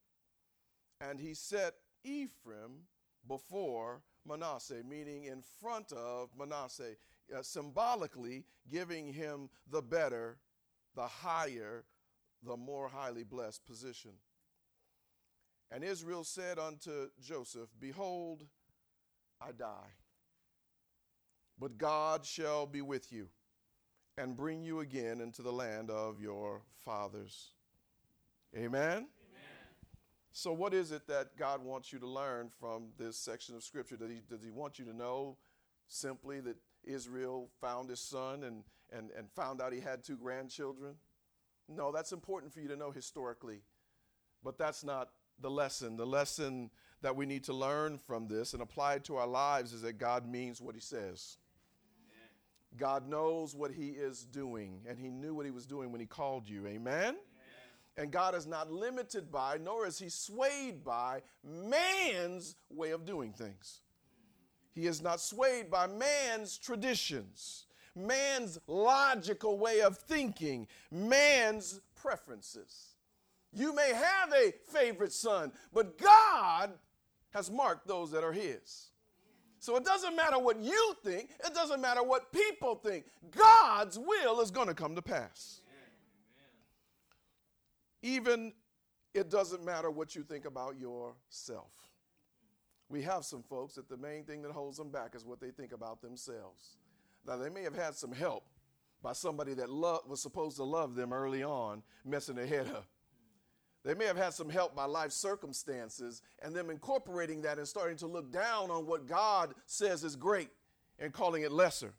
And 0.99 1.21
he 1.21 1.35
set 1.35 1.75
Ephraim 2.03 2.87
before 3.25 4.01
Manasseh, 4.27 4.81
meaning 4.87 5.25
in 5.25 5.41
front 5.41 5.91
of 5.91 6.29
Manasseh, 6.37 6.95
uh, 7.35 7.41
symbolically 7.41 8.43
giving 8.69 9.11
him 9.13 9.49
the 9.69 9.81
better, 9.81 10.37
the 10.95 11.07
higher, 11.07 11.85
the 12.43 12.57
more 12.57 12.87
highly 12.87 13.23
blessed 13.23 13.65
position. 13.65 14.11
And 15.71 15.83
Israel 15.83 16.23
said 16.23 16.59
unto 16.59 17.09
Joseph, 17.21 17.69
Behold, 17.79 18.45
I 19.41 19.51
die, 19.51 19.93
but 21.59 21.77
God 21.77 22.25
shall 22.25 22.65
be 22.65 22.81
with 22.81 23.11
you 23.11 23.27
and 24.17 24.35
bring 24.35 24.63
you 24.63 24.79
again 24.79 25.19
into 25.19 25.41
the 25.41 25.51
land 25.51 25.89
of 25.89 26.21
your 26.21 26.61
fathers. 26.83 27.51
Amen. 28.55 29.07
So, 30.37 30.51
what 30.51 30.73
is 30.73 30.91
it 30.91 31.07
that 31.07 31.37
God 31.37 31.63
wants 31.63 31.93
you 31.93 31.99
to 31.99 32.05
learn 32.05 32.49
from 32.59 32.87
this 32.99 33.15
section 33.15 33.55
of 33.55 33.63
Scripture? 33.63 33.95
Does 33.95 34.09
He, 34.09 34.19
does 34.29 34.43
he 34.43 34.51
want 34.51 34.77
you 34.77 34.83
to 34.83 34.93
know 34.93 35.37
simply 35.87 36.41
that 36.41 36.57
Israel 36.83 37.47
found 37.61 37.89
his 37.89 38.01
son 38.01 38.43
and, 38.43 38.65
and, 38.91 39.11
and 39.17 39.31
found 39.31 39.61
out 39.61 39.71
he 39.71 39.79
had 39.79 40.03
two 40.03 40.17
grandchildren? 40.17 40.95
No, 41.69 41.93
that's 41.93 42.11
important 42.11 42.53
for 42.53 42.59
you 42.59 42.67
to 42.67 42.75
know 42.75 42.91
historically. 42.91 43.61
But 44.43 44.57
that's 44.57 44.83
not 44.83 45.07
the 45.39 45.49
lesson. 45.49 45.95
The 45.95 46.05
lesson 46.05 46.69
that 47.01 47.15
we 47.15 47.25
need 47.25 47.45
to 47.45 47.53
learn 47.53 47.97
from 47.97 48.27
this 48.27 48.51
and 48.51 48.61
apply 48.61 48.95
it 48.95 49.05
to 49.05 49.15
our 49.15 49.27
lives 49.27 49.71
is 49.71 49.83
that 49.83 49.99
God 49.99 50.27
means 50.27 50.59
what 50.59 50.75
he 50.75 50.81
says. 50.81 51.37
God 52.75 53.07
knows 53.07 53.55
what 53.55 53.71
he 53.71 53.91
is 53.91 54.25
doing, 54.25 54.81
and 54.85 54.99
he 54.99 55.09
knew 55.09 55.33
what 55.33 55.45
he 55.45 55.51
was 55.53 55.65
doing 55.65 55.93
when 55.93 56.01
he 56.01 56.07
called 56.07 56.49
you. 56.49 56.67
Amen? 56.67 57.15
And 57.97 58.11
God 58.11 58.35
is 58.35 58.45
not 58.45 58.71
limited 58.71 59.31
by, 59.31 59.57
nor 59.57 59.87
is 59.87 59.97
he 59.97 60.09
swayed 60.09 60.83
by 60.83 61.21
man's 61.43 62.55
way 62.69 62.91
of 62.91 63.05
doing 63.05 63.31
things. 63.31 63.81
He 64.73 64.87
is 64.87 65.01
not 65.01 65.21
swayed 65.21 65.71
by 65.71 65.87
man's 65.87 66.57
traditions, 66.57 67.67
man's 67.95 68.59
logical 68.67 69.57
way 69.57 69.81
of 69.81 69.97
thinking, 69.97 70.67
man's 70.91 71.79
preferences. 71.95 72.95
You 73.53 73.73
may 73.73 73.93
have 73.93 74.33
a 74.33 74.53
favorite 74.69 75.13
son, 75.13 75.53
but 75.73 75.97
God 75.97 76.71
has 77.29 77.49
marked 77.49 77.87
those 77.87 78.11
that 78.11 78.23
are 78.23 78.33
his. 78.33 78.89
So 79.59 79.77
it 79.77 79.85
doesn't 79.85 80.15
matter 80.15 80.37
what 80.37 80.59
you 80.59 80.95
think, 81.03 81.31
it 81.43 81.53
doesn't 81.53 81.79
matter 81.79 82.03
what 82.03 82.33
people 82.33 82.75
think. 82.75 83.05
God's 83.31 83.97
will 83.97 84.41
is 84.41 84.51
going 84.51 84.67
to 84.67 84.73
come 84.73 84.93
to 84.95 85.01
pass. 85.01 85.61
Even 88.05 88.53
it 89.15 89.31
doesn't 89.31 89.65
matter 89.65 89.89
what 89.89 90.15
you 90.15 90.21
think 90.21 90.45
about 90.45 90.77
yourself. 90.77 91.71
We 92.87 93.01
have 93.01 93.25
some 93.25 93.41
folks 93.41 93.73
that 93.75 93.89
the 93.89 93.97
main 93.97 94.25
thing 94.25 94.43
that 94.43 94.51
holds 94.51 94.77
them 94.77 94.91
back 94.91 95.15
is 95.15 95.25
what 95.25 95.41
they 95.41 95.49
think 95.49 95.71
about 95.71 96.03
themselves. 96.03 96.77
Now, 97.25 97.37
they 97.37 97.49
may 97.49 97.63
have 97.63 97.75
had 97.75 97.95
some 97.95 98.11
help 98.11 98.43
by 99.01 99.13
somebody 99.13 99.55
that 99.55 99.71
lo- 99.71 100.01
was 100.07 100.21
supposed 100.21 100.57
to 100.57 100.63
love 100.63 100.93
them 100.93 101.11
early 101.11 101.41
on, 101.41 101.81
messing 102.05 102.35
their 102.35 102.45
head 102.45 102.67
up. 102.67 102.85
They 103.83 103.95
may 103.95 104.05
have 104.05 104.17
had 104.17 104.35
some 104.35 104.49
help 104.49 104.75
by 104.75 104.85
life 104.85 105.11
circumstances 105.11 106.21
and 106.43 106.55
them 106.55 106.69
incorporating 106.69 107.41
that 107.41 107.57
and 107.57 107.67
starting 107.67 107.97
to 107.97 108.07
look 108.07 108.31
down 108.31 108.69
on 108.69 108.85
what 108.85 109.07
God 109.07 109.55
says 109.65 110.03
is 110.03 110.15
great 110.15 110.49
and 110.99 111.11
calling 111.11 111.41
it 111.41 111.51
lesser. 111.51 111.93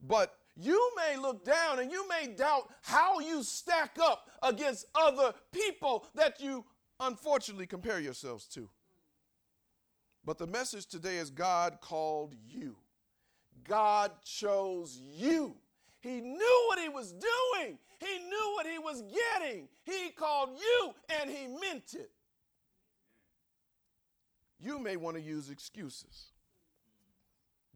But 0.00 0.38
you 0.56 0.92
may 0.96 1.16
look 1.16 1.44
down 1.44 1.78
and 1.80 1.90
you 1.90 2.08
may 2.08 2.28
doubt 2.28 2.68
how 2.82 3.20
you 3.20 3.42
stack 3.42 3.98
up 4.00 4.30
against 4.42 4.86
other 4.94 5.34
people 5.52 6.06
that 6.14 6.40
you 6.40 6.64
unfortunately 6.98 7.66
compare 7.66 8.00
yourselves 8.00 8.46
to. 8.46 8.68
But 10.24 10.38
the 10.38 10.46
message 10.46 10.86
today 10.86 11.18
is 11.18 11.30
God 11.30 11.78
called 11.80 12.34
you. 12.48 12.76
God 13.68 14.10
chose 14.24 14.98
you. 14.98 15.56
He 16.00 16.20
knew 16.20 16.64
what 16.68 16.78
he 16.78 16.88
was 16.88 17.12
doing. 17.12 17.78
He 17.98 18.18
knew 18.18 18.52
what 18.54 18.66
he 18.66 18.78
was 18.78 19.02
getting. 19.02 19.68
He 19.84 20.10
called 20.10 20.50
you 20.58 20.94
and 21.20 21.30
he 21.30 21.46
meant 21.46 21.94
it. 21.94 22.10
You 24.58 24.78
may 24.78 24.96
want 24.96 25.16
to 25.16 25.22
use 25.22 25.50
excuses. 25.50 26.26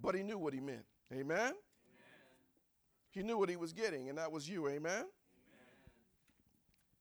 But 0.00 0.14
he 0.14 0.22
knew 0.22 0.38
what 0.38 0.54
he 0.54 0.60
meant. 0.60 0.84
Amen? 1.12 1.52
He 3.10 3.22
knew 3.22 3.36
what 3.38 3.48
he 3.48 3.56
was 3.56 3.72
getting, 3.72 4.08
and 4.08 4.18
that 4.18 4.30
was 4.30 4.48
you. 4.48 4.68
Amen? 4.68 4.92
Amen? 4.92 5.06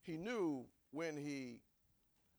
He 0.02 0.18
knew 0.18 0.66
when 0.92 1.16
he 1.16 1.62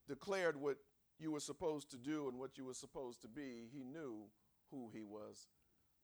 declared 0.08 0.60
what 0.60 0.76
you 1.20 1.30
were 1.30 1.40
supposed 1.40 1.90
to 1.90 1.96
do 1.96 2.28
and 2.28 2.38
what 2.38 2.58
you 2.58 2.64
were 2.64 2.74
supposed 2.74 3.22
to 3.22 3.28
be, 3.28 3.68
he 3.72 3.84
knew 3.84 4.24
who 4.70 4.90
he 4.92 5.04
was 5.04 5.46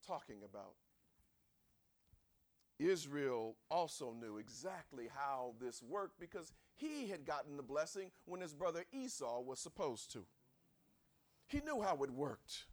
talking 0.07 0.43
about. 0.45 0.75
Israel 2.79 3.57
also 3.71 4.13
knew 4.13 4.37
exactly 4.37 5.09
how 5.15 5.55
this 5.61 5.83
worked 5.83 6.21
because 6.21 6.53
he 6.77 7.09
had 7.09 7.25
gotten 7.25 7.57
the 7.57 7.63
blessing 7.63 8.11
when 8.27 8.41
his 8.41 8.53
brother 8.53 8.85
Esau 8.93 9.41
was 9.41 9.59
supposed 9.59 10.13
to. 10.13 10.27
He 11.49 11.61
knew 11.65 11.81
how 11.81 12.03
it 12.03 12.11
worked. 12.11 12.65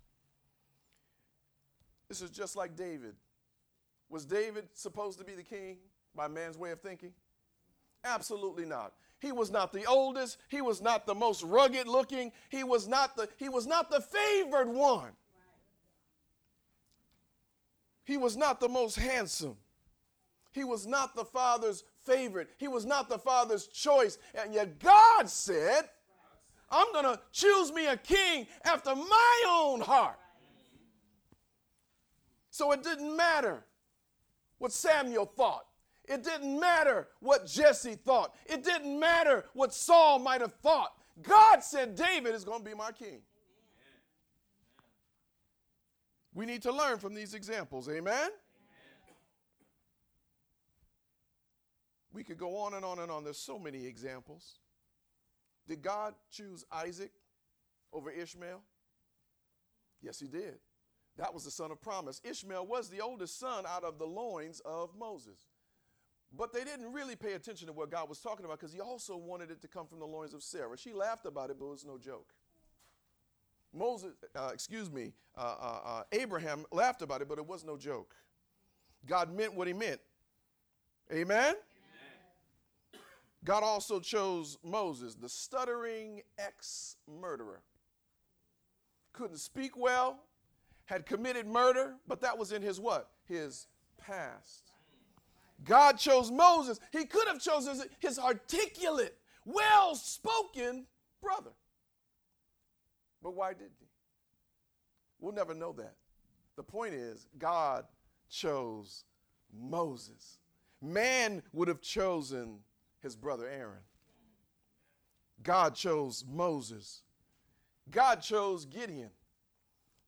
This 2.09 2.21
is 2.21 2.31
just 2.31 2.55
like 2.55 2.75
David. 2.75 3.15
Was 4.09 4.25
David 4.25 4.67
supposed 4.73 5.19
to 5.19 5.25
be 5.25 5.33
the 5.33 5.43
king 5.43 5.77
by 6.15 6.27
man's 6.27 6.57
way 6.57 6.71
of 6.71 6.81
thinking? 6.81 7.11
Absolutely 8.03 8.65
not. 8.65 8.93
He 9.19 9.31
was 9.31 9.49
not 9.49 9.71
the 9.71 9.85
oldest, 9.85 10.37
he 10.49 10.61
was 10.61 10.81
not 10.81 11.05
the 11.05 11.15
most 11.15 11.43
rugged 11.43 11.87
looking, 11.87 12.31
he 12.49 12.63
was 12.63 12.87
not 12.87 13.15
the 13.15 13.29
he 13.37 13.47
was 13.47 13.65
not 13.65 13.89
the 13.89 14.01
favored 14.01 14.67
one. 14.67 15.11
He 18.05 18.17
was 18.17 18.35
not 18.35 18.59
the 18.59 18.67
most 18.67 18.97
handsome. 18.97 19.55
He 20.51 20.63
was 20.63 20.85
not 20.85 21.15
the 21.15 21.25
father's 21.25 21.83
favorite. 22.05 22.49
He 22.57 22.67
was 22.67 22.85
not 22.85 23.09
the 23.09 23.17
father's 23.17 23.67
choice. 23.67 24.17
And 24.35 24.53
yet 24.53 24.77
God 24.79 25.29
said, 25.29 25.89
I'm 26.69 26.91
going 26.91 27.05
to 27.05 27.19
choose 27.31 27.71
me 27.71 27.87
a 27.87 27.97
king 27.97 28.45
after 28.65 28.95
my 28.95 29.43
own 29.47 29.81
heart. 29.81 30.19
So 32.49 32.71
it 32.71 32.83
didn't 32.83 33.15
matter 33.15 33.63
what 34.63 34.71
Samuel 34.71 35.25
thought. 35.25 35.65
It 36.05 36.23
didn't 36.23 36.57
matter 36.57 37.09
what 37.19 37.45
Jesse 37.45 37.95
thought. 37.95 38.33
It 38.45 38.63
didn't 38.63 38.97
matter 38.97 39.43
what 39.53 39.73
Saul 39.73 40.19
might 40.19 40.39
have 40.39 40.53
thought. 40.53 40.93
God 41.21 41.61
said 41.61 41.95
David 41.97 42.33
is 42.33 42.45
going 42.45 42.63
to 42.63 42.69
be 42.69 42.73
my 42.73 42.93
king. 42.93 43.19
We 46.33 46.45
need 46.45 46.61
to 46.61 46.71
learn 46.71 46.97
from 46.97 47.13
these 47.13 47.33
examples. 47.33 47.89
Amen? 47.89 48.29
We 52.13 52.23
could 52.23 52.37
go 52.37 52.55
on 52.55 52.73
and 52.73 52.85
on 52.85 52.99
and 52.99 53.11
on. 53.11 53.25
There's 53.25 53.37
so 53.37 53.59
many 53.59 53.85
examples. 53.85 54.59
Did 55.67 55.81
God 55.81 56.13
choose 56.31 56.63
Isaac 56.71 57.11
over 57.91 58.09
Ishmael? 58.09 58.61
Yes, 60.01 60.21
he 60.21 60.27
did. 60.27 60.55
That 61.17 61.33
was 61.33 61.45
the 61.45 61.51
son 61.51 61.71
of 61.71 61.81
promise. 61.81 62.21
Ishmael 62.23 62.65
was 62.65 62.89
the 62.89 63.01
oldest 63.01 63.39
son 63.39 63.65
out 63.67 63.83
of 63.83 63.99
the 63.99 64.05
loins 64.05 64.61
of 64.65 64.95
Moses. 64.97 65.47
But 66.35 66.51
they 66.51 66.63
didn't 66.63 66.91
really 66.91 67.15
pay 67.15 67.33
attention 67.33 67.67
to 67.67 67.73
what 67.73 67.91
God 67.91 68.09
was 68.09 68.19
talking 68.19 68.45
about 68.45 68.59
because 68.59 68.73
he 68.73 68.81
also 68.81 69.15
wanted 69.15 69.51
it 69.51 69.61
to 69.61 69.67
come 69.67 69.85
from 69.85 69.99
the 69.99 70.07
loins 70.07 70.33
of 70.33 70.41
Sarah. 70.41 70.75
She 70.75 70.91
laughed 70.91 71.27
about 71.27 71.51
it, 71.51 71.59
but 71.59 71.65
it 71.65 71.71
was 71.71 71.85
no 71.85 71.99
joke. 71.99 72.33
Moses, 73.71 74.13
uh, 74.35 74.49
excuse 74.51 74.91
me, 74.91 75.13
uh, 75.37 75.55
uh, 75.59 75.79
uh 75.85 76.03
Abraham 76.11 76.65
laughed 76.71 77.01
about 77.03 77.21
it, 77.21 77.29
but 77.29 77.37
it 77.37 77.45
was 77.45 77.63
no 77.63 77.77
joke. 77.77 78.15
God 79.05 79.35
meant 79.35 79.53
what 79.53 79.67
he 79.67 79.73
meant. 79.73 79.99
Amen? 81.11 81.55
God 83.43 83.61
also 83.61 83.99
chose 83.99 84.57
Moses, 84.63 85.15
the 85.15 85.27
stuttering 85.27 86.21
ex 86.37 86.95
murderer. 87.07 87.61
Couldn't 89.11 89.37
speak 89.37 89.77
well, 89.77 90.19
had 90.85 91.05
committed 91.05 91.47
murder, 91.47 91.95
but 92.07 92.21
that 92.21 92.37
was 92.37 92.51
in 92.51 92.61
his 92.61 92.79
what? 92.79 93.09
His 93.25 93.67
past. 93.97 94.71
God 95.63 95.97
chose 95.97 96.29
Moses. 96.29 96.79
He 96.91 97.05
could 97.05 97.27
have 97.27 97.39
chosen 97.39 97.81
his 97.99 98.19
articulate, 98.19 99.17
well 99.45 99.95
spoken 99.95 100.85
brother. 101.21 101.51
But 103.21 103.35
why 103.35 103.53
didn't 103.53 103.71
he? 103.79 103.87
We'll 105.19 105.33
never 105.33 105.53
know 105.53 105.71
that. 105.73 105.95
The 106.57 106.63
point 106.63 106.93
is, 106.93 107.27
God 107.37 107.85
chose 108.29 109.05
Moses. 109.57 110.39
Man 110.81 111.41
would 111.53 111.69
have 111.69 111.81
chosen 111.81 112.59
his 113.01 113.15
brother 113.15 113.47
Aaron. 113.47 113.79
God 115.41 115.75
chose 115.75 116.25
Moses. 116.27 117.03
God 117.89 118.21
chose 118.21 118.65
Gideon, 118.65 119.11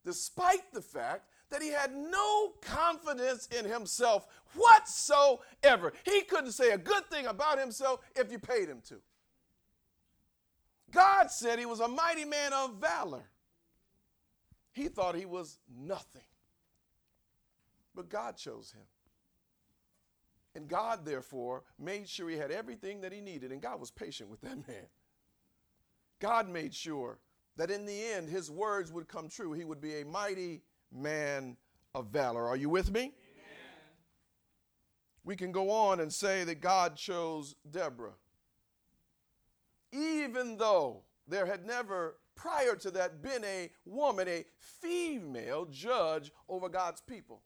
despite 0.05 0.71
the 0.71 0.81
fact 0.81 1.27
that 1.49 1.61
he 1.61 1.69
had 1.69 1.93
no 1.93 2.53
confidence 2.61 3.47
in 3.47 3.65
himself 3.65 4.27
whatsoever. 4.55 5.93
He 6.03 6.21
couldn't 6.21 6.51
say 6.51 6.71
a 6.71 6.77
good 6.77 7.05
thing 7.09 7.25
about 7.25 7.59
himself 7.59 7.99
if 8.15 8.31
you 8.31 8.39
paid 8.39 8.69
him 8.69 8.81
to. 8.87 8.95
God 10.91 11.29
said 11.29 11.59
he 11.59 11.65
was 11.65 11.81
a 11.81 11.87
mighty 11.87 12.25
man 12.25 12.53
of 12.53 12.75
valor. 12.75 13.25
He 14.71 14.87
thought 14.87 15.15
he 15.15 15.25
was 15.25 15.59
nothing. 15.77 16.21
But 17.93 18.09
God 18.09 18.37
chose 18.37 18.71
him. 18.71 18.83
And 20.53 20.67
God, 20.69 21.05
therefore, 21.05 21.63
made 21.77 22.07
sure 22.07 22.29
he 22.29 22.37
had 22.37 22.51
everything 22.51 23.01
that 23.01 23.11
he 23.11 23.19
needed. 23.19 23.51
And 23.51 23.61
God 23.61 23.79
was 23.79 23.91
patient 23.91 24.29
with 24.29 24.41
that 24.41 24.55
man. 24.67 24.87
God 26.19 26.49
made 26.49 26.73
sure 26.73 27.19
that 27.57 27.71
in 27.71 27.85
the 27.85 28.03
end 28.03 28.29
his 28.29 28.51
words 28.51 28.91
would 28.91 29.07
come 29.07 29.29
true. 29.29 29.53
He 29.53 29.65
would 29.65 29.81
be 29.81 30.01
a 30.01 30.05
mighty 30.05 30.61
man 30.91 31.57
of 31.93 32.07
valor. 32.07 32.47
Are 32.47 32.57
you 32.57 32.69
with 32.69 32.91
me? 32.91 33.01
Amen. 33.01 33.13
We 35.23 35.35
can 35.35 35.51
go 35.51 35.69
on 35.69 35.99
and 35.99 36.11
say 36.11 36.43
that 36.43 36.61
God 36.61 36.95
chose 36.95 37.55
Deborah. 37.69 38.15
Even 39.91 40.57
though 40.57 41.03
there 41.27 41.45
had 41.45 41.65
never 41.65 42.17
prior 42.35 42.75
to 42.75 42.91
that 42.91 43.21
been 43.21 43.43
a 43.45 43.69
woman, 43.85 44.27
a 44.27 44.45
female 44.57 45.65
judge 45.65 46.31
over 46.49 46.67
God's 46.67 47.01
people, 47.01 47.41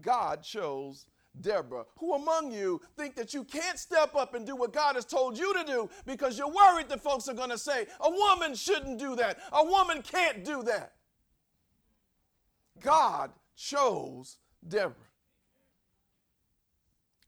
God 0.00 0.42
chose 0.42 1.06
Deborah, 1.40 1.84
who 1.98 2.14
among 2.14 2.52
you 2.52 2.80
think 2.96 3.14
that 3.16 3.34
you 3.34 3.44
can't 3.44 3.78
step 3.78 4.14
up 4.14 4.34
and 4.34 4.46
do 4.46 4.56
what 4.56 4.72
God 4.72 4.94
has 4.94 5.04
told 5.04 5.38
you 5.38 5.52
to 5.54 5.64
do 5.64 5.90
because 6.04 6.38
you're 6.38 6.50
worried 6.50 6.88
that 6.88 7.02
folks 7.02 7.28
are 7.28 7.34
going 7.34 7.50
to 7.50 7.58
say, 7.58 7.86
a 8.00 8.10
woman 8.10 8.54
shouldn't 8.54 8.98
do 8.98 9.16
that, 9.16 9.38
a 9.52 9.64
woman 9.64 10.02
can't 10.02 10.44
do 10.44 10.62
that? 10.64 10.92
God 12.80 13.30
chose 13.56 14.38
Deborah. 14.66 14.94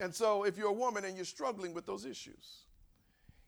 And 0.01 0.14
so, 0.14 0.44
if 0.44 0.57
you're 0.57 0.68
a 0.68 0.73
woman 0.73 1.05
and 1.05 1.16
you're 1.16 1.25
struggling 1.25 1.75
with 1.75 1.85
those 1.85 2.05
issues, 2.05 2.66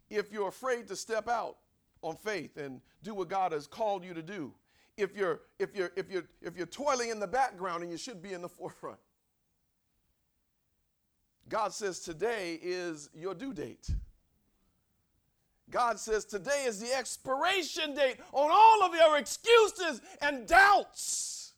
if 0.08 0.32
you're 0.32 0.48
afraid 0.48 0.88
to 0.88 0.96
step 0.96 1.28
out 1.28 1.58
on 2.02 2.16
faith 2.16 2.56
and 2.56 2.80
do 3.02 3.14
what 3.14 3.28
God 3.28 3.52
has 3.52 3.66
called 3.66 4.04
you 4.04 4.14
to 4.14 4.22
do, 4.22 4.52
if 4.96 5.16
you're 5.16 5.42
if 5.58 5.74
you're 5.74 5.92
if 5.96 6.10
you're 6.10 6.24
if 6.42 6.56
you're 6.56 6.66
toiling 6.66 7.10
in 7.10 7.20
the 7.20 7.26
background 7.26 7.82
and 7.82 7.92
you 7.92 7.98
should 7.98 8.20
be 8.20 8.32
in 8.32 8.42
the 8.42 8.48
forefront, 8.58 8.98
God 11.48 11.72
says 11.72 12.00
today 12.00 12.58
is 12.62 13.10
your 13.14 13.34
due 13.34 13.52
date. 13.52 13.90
God 15.70 15.98
says 15.98 16.24
today 16.24 16.64
is 16.66 16.80
the 16.80 16.92
expiration 16.92 17.94
date 17.94 18.16
on 18.32 18.50
all 18.52 18.82
of 18.82 18.94
your 18.94 19.16
excuses 19.16 20.00
and 20.20 20.46
doubts. 20.46 21.52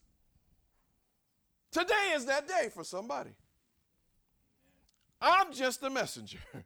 Today 1.71 2.13
is 2.13 2.25
that 2.25 2.47
day 2.47 2.69
for 2.71 2.83
somebody. 2.83 3.31
I'm 5.19 5.51
just 5.51 5.81
a 5.83 5.89
messenger. 5.89 6.39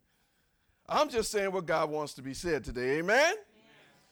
I'm 0.90 1.10
just 1.10 1.32
saying 1.32 1.52
what 1.52 1.66
God 1.66 1.90
wants 1.90 2.14
to 2.16 2.22
be 2.22 2.34
said 2.34 2.64
today. 2.64 3.00
Amen? 3.00 3.20
Amen? 3.20 3.36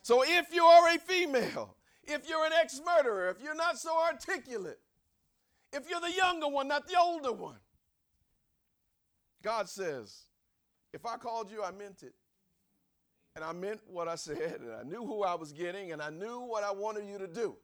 So 0.01 0.23
if 0.23 0.53
you 0.53 0.63
are 0.63 0.95
a 0.95 0.99
female, 0.99 1.75
if 2.03 2.29
you're 2.29 2.45
an 2.45 2.53
ex 2.53 2.79
murderer, 2.85 3.29
if 3.29 3.41
you're 3.41 3.55
not 3.55 3.77
so 3.77 3.97
articulate, 3.97 4.79
if 5.73 5.89
you're 5.89 5.99
the 5.99 6.11
younger 6.11 6.47
one, 6.47 6.67
not 6.67 6.87
the 6.87 6.97
older 6.99 7.33
one, 7.33 7.57
God 9.45 9.69
says, 9.69 10.23
if 10.91 11.05
I 11.05 11.17
called 11.17 11.51
you, 11.51 11.61
I 11.63 11.69
meant 11.69 12.01
it. 12.01 12.15
And 13.35 13.45
I 13.45 13.51
meant 13.51 13.79
what 13.85 14.07
I 14.07 14.15
said, 14.15 14.59
and 14.59 14.71
I 14.73 14.81
knew 14.81 15.05
who 15.05 15.21
I 15.21 15.35
was 15.35 15.51
getting, 15.51 15.91
and 15.91 16.01
I 16.01 16.09
knew 16.09 16.39
what 16.39 16.63
I 16.63 16.71
wanted 16.71 17.05
you 17.05 17.19
to 17.19 17.27
do. 17.27 17.55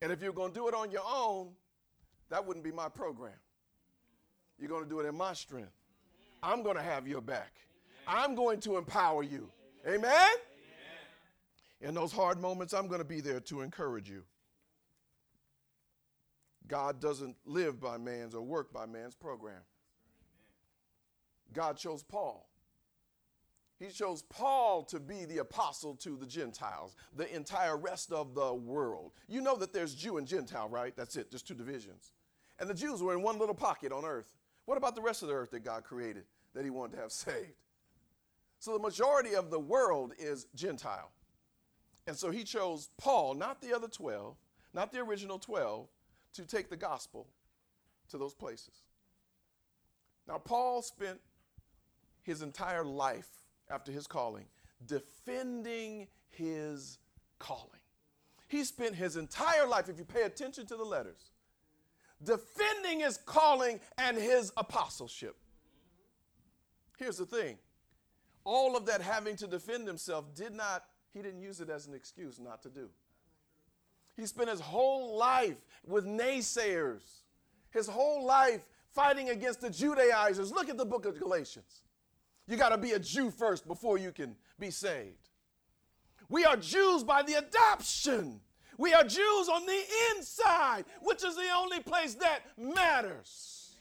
And 0.00 0.10
if 0.10 0.22
you're 0.22 0.32
going 0.32 0.52
to 0.52 0.58
do 0.58 0.66
it 0.66 0.74
on 0.74 0.90
your 0.90 1.02
own, 1.06 1.50
that 2.30 2.46
wouldn't 2.46 2.64
be 2.64 2.72
my 2.72 2.88
program. 2.88 3.34
You're 4.58 4.70
going 4.70 4.84
to 4.84 4.88
do 4.88 4.98
it 5.00 5.06
in 5.06 5.14
my 5.14 5.34
strength. 5.34 5.74
I'm 6.42 6.62
going 6.62 6.76
to 6.76 6.82
have 6.82 7.06
your 7.06 7.20
back. 7.20 7.52
I'm 8.08 8.34
going 8.34 8.60
to 8.60 8.78
empower 8.78 9.22
you. 9.22 9.50
Amen? 9.86 10.30
In 11.82 11.92
those 11.92 12.12
hard 12.12 12.40
moments, 12.40 12.72
I'm 12.72 12.88
going 12.88 13.00
to 13.00 13.06
be 13.06 13.20
there 13.20 13.40
to 13.40 13.60
encourage 13.60 14.08
you. 14.08 14.22
God 16.66 16.98
doesn't 16.98 17.36
live 17.44 17.78
by 17.78 17.98
man's 17.98 18.34
or 18.34 18.40
work 18.40 18.72
by 18.72 18.86
man's 18.86 19.14
program. 19.14 19.60
God 21.52 21.76
chose 21.76 22.02
Paul. 22.02 22.48
He 23.78 23.88
chose 23.88 24.22
Paul 24.22 24.84
to 24.84 24.98
be 24.98 25.26
the 25.26 25.38
apostle 25.38 25.94
to 25.96 26.16
the 26.16 26.26
Gentiles, 26.26 26.96
the 27.14 27.32
entire 27.34 27.76
rest 27.76 28.10
of 28.10 28.34
the 28.34 28.54
world. 28.54 29.12
You 29.28 29.42
know 29.42 29.56
that 29.56 29.72
there's 29.72 29.94
Jew 29.94 30.16
and 30.16 30.26
Gentile, 30.26 30.68
right? 30.68 30.96
That's 30.96 31.16
it, 31.16 31.30
just 31.30 31.46
two 31.46 31.54
divisions. 31.54 32.12
And 32.58 32.70
the 32.70 32.74
Jews 32.74 33.02
were 33.02 33.12
in 33.12 33.22
one 33.22 33.38
little 33.38 33.54
pocket 33.54 33.92
on 33.92 34.04
earth. 34.04 34.32
What 34.64 34.78
about 34.78 34.94
the 34.94 35.02
rest 35.02 35.22
of 35.22 35.28
the 35.28 35.34
earth 35.34 35.50
that 35.50 35.64
God 35.64 35.84
created 35.84 36.24
that 36.54 36.64
he 36.64 36.70
wanted 36.70 36.96
to 36.96 37.02
have 37.02 37.12
saved? 37.12 37.52
So 38.58 38.72
the 38.72 38.78
majority 38.78 39.34
of 39.34 39.50
the 39.50 39.60
world 39.60 40.14
is 40.18 40.46
Gentile. 40.54 41.10
And 42.06 42.16
so 42.16 42.30
he 42.30 42.44
chose 42.44 42.88
Paul, 42.96 43.34
not 43.34 43.60
the 43.60 43.74
other 43.74 43.88
12, 43.88 44.36
not 44.72 44.92
the 44.92 45.00
original 45.00 45.38
12, 45.38 45.88
to 46.34 46.46
take 46.46 46.70
the 46.70 46.76
gospel 46.76 47.26
to 48.10 48.18
those 48.18 48.34
places. 48.34 48.74
Now, 50.28 50.38
Paul 50.38 50.82
spent 50.82 51.20
his 52.26 52.42
entire 52.42 52.84
life 52.84 53.30
after 53.70 53.90
his 53.90 54.06
calling 54.06 54.44
defending 54.84 56.08
his 56.28 56.98
calling. 57.38 57.80
He 58.48 58.64
spent 58.64 58.94
his 58.94 59.16
entire 59.16 59.66
life, 59.66 59.88
if 59.88 59.98
you 59.98 60.04
pay 60.04 60.22
attention 60.22 60.66
to 60.66 60.76
the 60.76 60.84
letters, 60.84 61.30
defending 62.22 63.00
his 63.00 63.16
calling 63.16 63.80
and 63.98 64.16
his 64.16 64.52
apostleship. 64.56 65.36
Here's 66.98 67.18
the 67.18 67.26
thing 67.26 67.58
all 68.44 68.76
of 68.76 68.86
that 68.86 69.00
having 69.00 69.36
to 69.36 69.46
defend 69.46 69.86
himself 69.86 70.34
did 70.34 70.54
not, 70.54 70.84
he 71.12 71.20
didn't 71.20 71.40
use 71.40 71.60
it 71.60 71.68
as 71.68 71.86
an 71.86 71.94
excuse 71.94 72.38
not 72.38 72.62
to 72.62 72.70
do. 72.70 72.88
He 74.16 74.24
spent 74.24 74.48
his 74.48 74.60
whole 74.60 75.16
life 75.18 75.56
with 75.84 76.06
naysayers, 76.06 77.02
his 77.70 77.86
whole 77.86 78.24
life 78.24 78.64
fighting 78.94 79.28
against 79.28 79.60
the 79.60 79.68
Judaizers. 79.68 80.52
Look 80.52 80.70
at 80.70 80.78
the 80.78 80.86
book 80.86 81.04
of 81.04 81.18
Galatians. 81.18 81.82
You 82.48 82.56
got 82.56 82.70
to 82.70 82.78
be 82.78 82.92
a 82.92 82.98
Jew 82.98 83.30
first 83.30 83.66
before 83.66 83.98
you 83.98 84.12
can 84.12 84.36
be 84.58 84.70
saved. 84.70 85.30
We 86.28 86.44
are 86.44 86.56
Jews 86.56 87.02
by 87.02 87.22
the 87.22 87.34
adoption. 87.34 88.40
We 88.78 88.92
are 88.92 89.04
Jews 89.04 89.48
on 89.48 89.64
the 89.66 89.80
inside, 90.14 90.84
which 91.00 91.24
is 91.24 91.34
the 91.34 91.48
only 91.56 91.80
place 91.80 92.14
that 92.14 92.40
matters. 92.58 93.78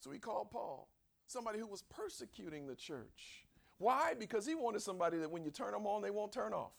So 0.00 0.10
he 0.10 0.18
called 0.18 0.50
Paul, 0.50 0.88
somebody 1.26 1.58
who 1.58 1.66
was 1.66 1.82
persecuting 1.82 2.66
the 2.66 2.74
church. 2.74 3.46
Why? 3.78 4.14
Because 4.18 4.46
he 4.46 4.54
wanted 4.54 4.82
somebody 4.82 5.18
that 5.18 5.30
when 5.30 5.44
you 5.44 5.50
turn 5.50 5.72
them 5.72 5.86
on, 5.86 6.02
they 6.02 6.10
won't 6.10 6.32
turn 6.32 6.52
off. 6.52 6.72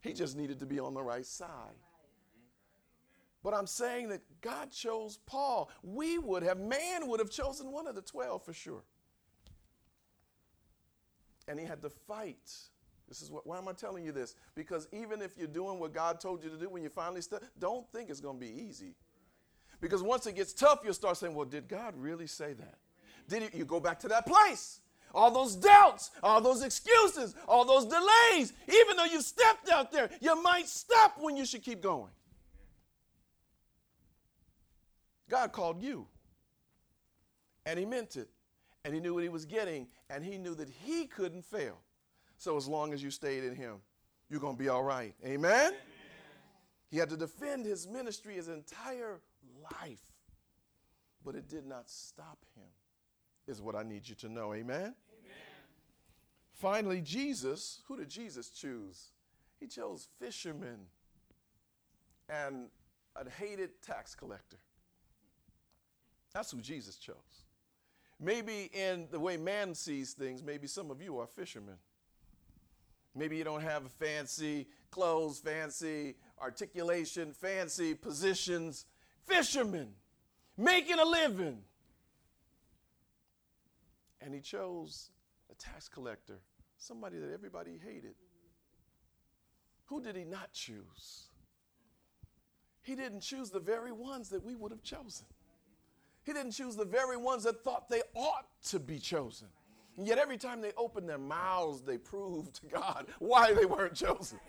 He 0.00 0.12
just 0.12 0.36
needed 0.36 0.58
to 0.60 0.66
be 0.66 0.78
on 0.78 0.94
the 0.94 1.02
right 1.02 1.24
side. 1.24 1.78
But 3.44 3.52
I'm 3.52 3.66
saying 3.66 4.08
that 4.08 4.22
God 4.40 4.72
chose 4.72 5.18
Paul. 5.26 5.70
We 5.82 6.18
would 6.18 6.42
have, 6.42 6.58
man 6.58 7.06
would 7.08 7.20
have 7.20 7.30
chosen 7.30 7.70
one 7.70 7.86
of 7.86 7.94
the 7.94 8.00
12 8.00 8.42
for 8.42 8.54
sure. 8.54 8.82
And 11.46 11.60
he 11.60 11.66
had 11.66 11.82
to 11.82 11.90
fight. 11.90 12.50
This 13.06 13.20
is 13.20 13.30
what, 13.30 13.46
why 13.46 13.58
am 13.58 13.68
I 13.68 13.74
telling 13.74 14.02
you 14.02 14.12
this? 14.12 14.34
Because 14.54 14.88
even 14.92 15.20
if 15.20 15.36
you're 15.36 15.46
doing 15.46 15.78
what 15.78 15.92
God 15.92 16.20
told 16.20 16.42
you 16.42 16.48
to 16.48 16.56
do 16.56 16.70
when 16.70 16.82
you 16.82 16.88
finally 16.88 17.20
start, 17.20 17.44
don't 17.58 17.86
think 17.92 18.08
it's 18.08 18.20
going 18.20 18.40
to 18.40 18.40
be 18.40 18.50
easy. 18.50 18.94
Because 19.78 20.02
once 20.02 20.26
it 20.26 20.36
gets 20.36 20.54
tough, 20.54 20.80
you'll 20.82 20.94
start 20.94 21.18
saying, 21.18 21.34
well, 21.34 21.44
did 21.44 21.68
God 21.68 21.92
really 21.98 22.26
say 22.26 22.54
that? 22.54 22.78
Did 23.28 23.50
he, 23.50 23.58
you 23.58 23.66
go 23.66 23.78
back 23.78 24.00
to 24.00 24.08
that 24.08 24.24
place? 24.24 24.80
All 25.14 25.30
those 25.30 25.54
doubts, 25.54 26.12
all 26.22 26.40
those 26.40 26.62
excuses, 26.62 27.34
all 27.46 27.66
those 27.66 27.84
delays, 27.84 28.54
even 28.68 28.96
though 28.96 29.04
you've 29.04 29.22
stepped 29.22 29.68
out 29.68 29.92
there, 29.92 30.08
you 30.22 30.42
might 30.42 30.66
stop 30.66 31.16
when 31.20 31.36
you 31.36 31.44
should 31.44 31.62
keep 31.62 31.82
going. 31.82 32.08
God 35.28 35.52
called 35.52 35.82
you. 35.82 36.06
And 37.66 37.78
he 37.78 37.84
meant 37.84 38.16
it. 38.16 38.28
And 38.84 38.92
he 38.94 39.00
knew 39.00 39.14
what 39.14 39.22
he 39.22 39.28
was 39.28 39.44
getting. 39.44 39.88
And 40.10 40.24
he 40.24 40.36
knew 40.38 40.54
that 40.54 40.68
he 40.68 41.06
couldn't 41.06 41.44
fail. 41.44 41.78
So 42.36 42.56
as 42.56 42.68
long 42.68 42.92
as 42.92 43.02
you 43.02 43.10
stayed 43.10 43.44
in 43.44 43.54
him, 43.54 43.76
you're 44.28 44.40
going 44.40 44.56
to 44.56 44.62
be 44.62 44.68
all 44.68 44.82
right. 44.82 45.14
Amen? 45.24 45.52
Amen? 45.52 45.74
He 46.90 46.98
had 46.98 47.08
to 47.10 47.16
defend 47.16 47.64
his 47.64 47.88
ministry 47.88 48.34
his 48.34 48.48
entire 48.48 49.20
life. 49.82 50.02
But 51.24 51.34
it 51.34 51.48
did 51.48 51.66
not 51.66 51.88
stop 51.88 52.38
him, 52.54 52.68
is 53.46 53.62
what 53.62 53.74
I 53.74 53.82
need 53.82 54.06
you 54.08 54.14
to 54.16 54.28
know. 54.28 54.52
Amen? 54.52 54.76
Amen? 54.76 54.94
Finally, 56.52 57.00
Jesus, 57.00 57.80
who 57.88 57.96
did 57.96 58.10
Jesus 58.10 58.50
choose? 58.50 59.12
He 59.58 59.66
chose 59.66 60.08
fishermen 60.20 60.86
and 62.28 62.68
a 63.16 63.28
hated 63.30 63.80
tax 63.80 64.14
collector. 64.14 64.58
That's 66.34 66.50
who 66.50 66.60
Jesus 66.60 66.96
chose. 66.96 67.14
Maybe 68.20 68.70
in 68.72 69.06
the 69.10 69.20
way 69.20 69.36
man 69.36 69.74
sees 69.74 70.12
things, 70.12 70.42
maybe 70.42 70.66
some 70.66 70.90
of 70.90 71.00
you 71.00 71.18
are 71.18 71.26
fishermen. 71.26 71.76
Maybe 73.14 73.36
you 73.36 73.44
don't 73.44 73.62
have 73.62 73.90
fancy 73.92 74.66
clothes, 74.90 75.38
fancy 75.38 76.16
articulation, 76.40 77.32
fancy 77.32 77.94
positions. 77.94 78.86
Fishermen, 79.24 79.90
making 80.58 80.98
a 80.98 81.04
living. 81.04 81.58
And 84.20 84.34
he 84.34 84.40
chose 84.40 85.10
a 85.50 85.54
tax 85.54 85.88
collector, 85.88 86.40
somebody 86.76 87.18
that 87.18 87.32
everybody 87.32 87.78
hated. 87.84 88.14
Who 89.86 90.02
did 90.02 90.16
he 90.16 90.24
not 90.24 90.52
choose? 90.52 91.28
He 92.82 92.96
didn't 92.96 93.20
choose 93.20 93.50
the 93.50 93.60
very 93.60 93.92
ones 93.92 94.30
that 94.30 94.44
we 94.44 94.56
would 94.56 94.72
have 94.72 94.82
chosen. 94.82 95.26
He 96.24 96.32
didn't 96.32 96.52
choose 96.52 96.74
the 96.74 96.84
very 96.84 97.16
ones 97.16 97.44
that 97.44 97.62
thought 97.62 97.88
they 97.88 98.02
ought 98.14 98.46
to 98.68 98.78
be 98.78 98.98
chosen. 98.98 99.48
And 99.96 100.06
yet 100.06 100.18
every 100.18 100.38
time 100.38 100.60
they 100.60 100.72
opened 100.76 101.08
their 101.08 101.18
mouths, 101.18 101.82
they 101.82 101.98
proved 101.98 102.54
to 102.56 102.66
God 102.66 103.06
why 103.18 103.52
they 103.52 103.64
weren't 103.66 103.94
chosen. 103.94 104.40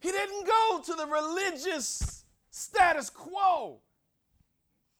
he 0.00 0.10
didn't 0.10 0.46
go 0.46 0.80
to 0.84 0.94
the 0.94 1.06
religious 1.06 2.24
status 2.50 3.08
quo, 3.08 3.80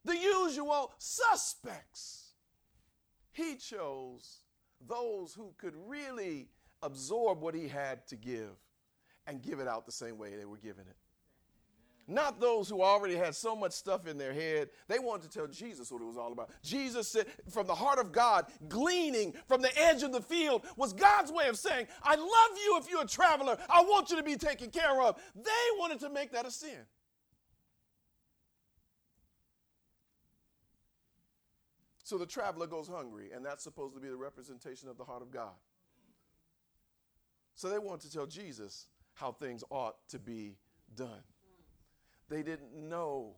the 0.04 0.16
usual 0.16 0.92
suspects. 0.98 2.30
He 3.32 3.56
chose 3.56 4.38
those 4.86 5.34
who 5.34 5.52
could 5.58 5.74
really 5.86 6.48
absorb 6.82 7.40
what 7.40 7.54
he 7.54 7.68
had 7.68 8.06
to 8.08 8.16
give 8.16 8.56
and 9.26 9.42
give 9.42 9.60
it 9.60 9.68
out 9.68 9.86
the 9.86 9.92
same 9.92 10.18
way 10.18 10.34
they 10.36 10.44
were 10.44 10.56
giving 10.56 10.84
it. 10.88 10.96
Not 12.08 12.40
those 12.40 12.68
who 12.68 12.82
already 12.82 13.14
had 13.14 13.34
so 13.34 13.54
much 13.54 13.72
stuff 13.72 14.06
in 14.06 14.18
their 14.18 14.32
head. 14.32 14.70
They 14.88 14.98
wanted 14.98 15.30
to 15.30 15.38
tell 15.38 15.46
Jesus 15.46 15.90
what 15.92 16.02
it 16.02 16.06
was 16.06 16.16
all 16.16 16.32
about. 16.32 16.50
Jesus 16.62 17.08
said, 17.08 17.26
from 17.48 17.66
the 17.66 17.74
heart 17.74 17.98
of 17.98 18.12
God, 18.12 18.46
gleaning 18.68 19.34
from 19.46 19.62
the 19.62 19.70
edge 19.78 20.02
of 20.02 20.12
the 20.12 20.20
field, 20.20 20.66
was 20.76 20.92
God's 20.92 21.30
way 21.30 21.48
of 21.48 21.56
saying, 21.56 21.86
I 22.02 22.16
love 22.16 22.58
you 22.64 22.78
if 22.78 22.90
you're 22.90 23.02
a 23.02 23.06
traveler. 23.06 23.56
I 23.68 23.82
want 23.82 24.10
you 24.10 24.16
to 24.16 24.22
be 24.22 24.36
taken 24.36 24.70
care 24.70 25.00
of. 25.00 25.16
They 25.34 25.78
wanted 25.78 26.00
to 26.00 26.10
make 26.10 26.32
that 26.32 26.44
a 26.44 26.50
sin. 26.50 26.86
So 32.02 32.18
the 32.18 32.26
traveler 32.26 32.66
goes 32.66 32.88
hungry, 32.88 33.30
and 33.34 33.46
that's 33.46 33.62
supposed 33.62 33.94
to 33.94 34.00
be 34.00 34.08
the 34.08 34.16
representation 34.16 34.88
of 34.88 34.98
the 34.98 35.04
heart 35.04 35.22
of 35.22 35.30
God. 35.30 35.54
So 37.54 37.68
they 37.68 37.78
want 37.78 38.00
to 38.02 38.12
tell 38.12 38.26
Jesus 38.26 38.88
how 39.14 39.32
things 39.32 39.62
ought 39.70 39.96
to 40.08 40.18
be 40.18 40.56
done. 40.94 41.22
They 42.32 42.42
didn't 42.42 42.72
know 42.72 43.34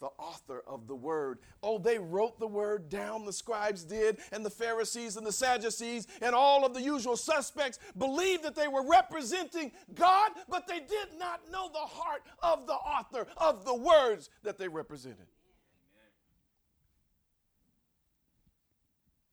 the 0.00 0.06
author 0.18 0.62
of 0.66 0.86
the 0.86 0.94
word. 0.94 1.40
Oh, 1.62 1.76
they 1.76 1.98
wrote 1.98 2.40
the 2.40 2.46
word 2.46 2.88
down, 2.88 3.26
the 3.26 3.34
scribes 3.34 3.84
did, 3.84 4.16
and 4.32 4.42
the 4.42 4.48
Pharisees 4.50 5.18
and 5.18 5.26
the 5.26 5.32
Sadducees 5.32 6.06
and 6.22 6.34
all 6.34 6.64
of 6.64 6.72
the 6.72 6.80
usual 6.80 7.18
suspects 7.18 7.78
believed 7.98 8.42
that 8.44 8.56
they 8.56 8.66
were 8.66 8.82
representing 8.88 9.72
God, 9.94 10.32
but 10.48 10.66
they 10.66 10.80
did 10.80 11.18
not 11.18 11.42
know 11.52 11.68
the 11.70 11.78
heart 11.78 12.22
of 12.42 12.66
the 12.66 12.72
author 12.72 13.26
of 13.36 13.66
the 13.66 13.74
words 13.74 14.30
that 14.42 14.56
they 14.56 14.68
represented. 14.68 15.26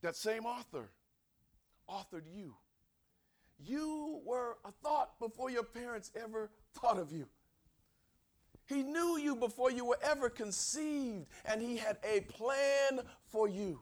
That 0.01 0.17
same 0.17 0.45
author 0.45 0.89
authored 1.89 2.25
you. 2.35 2.55
You 3.57 4.19
were 4.25 4.57
a 4.65 4.71
thought 4.83 5.17
before 5.17 5.49
your 5.49 5.63
parents 5.63 6.11
ever 6.13 6.51
thought 6.73 6.97
of 6.97 7.13
you. 7.13 7.29
He 8.67 8.83
knew 8.83 9.17
you 9.17 9.35
before 9.35 9.71
you 9.71 9.85
were 9.85 9.99
ever 10.01 10.29
conceived, 10.29 11.27
and 11.45 11.61
He 11.61 11.77
had 11.77 11.97
a 12.03 12.21
plan 12.21 13.01
for 13.27 13.47
you 13.47 13.81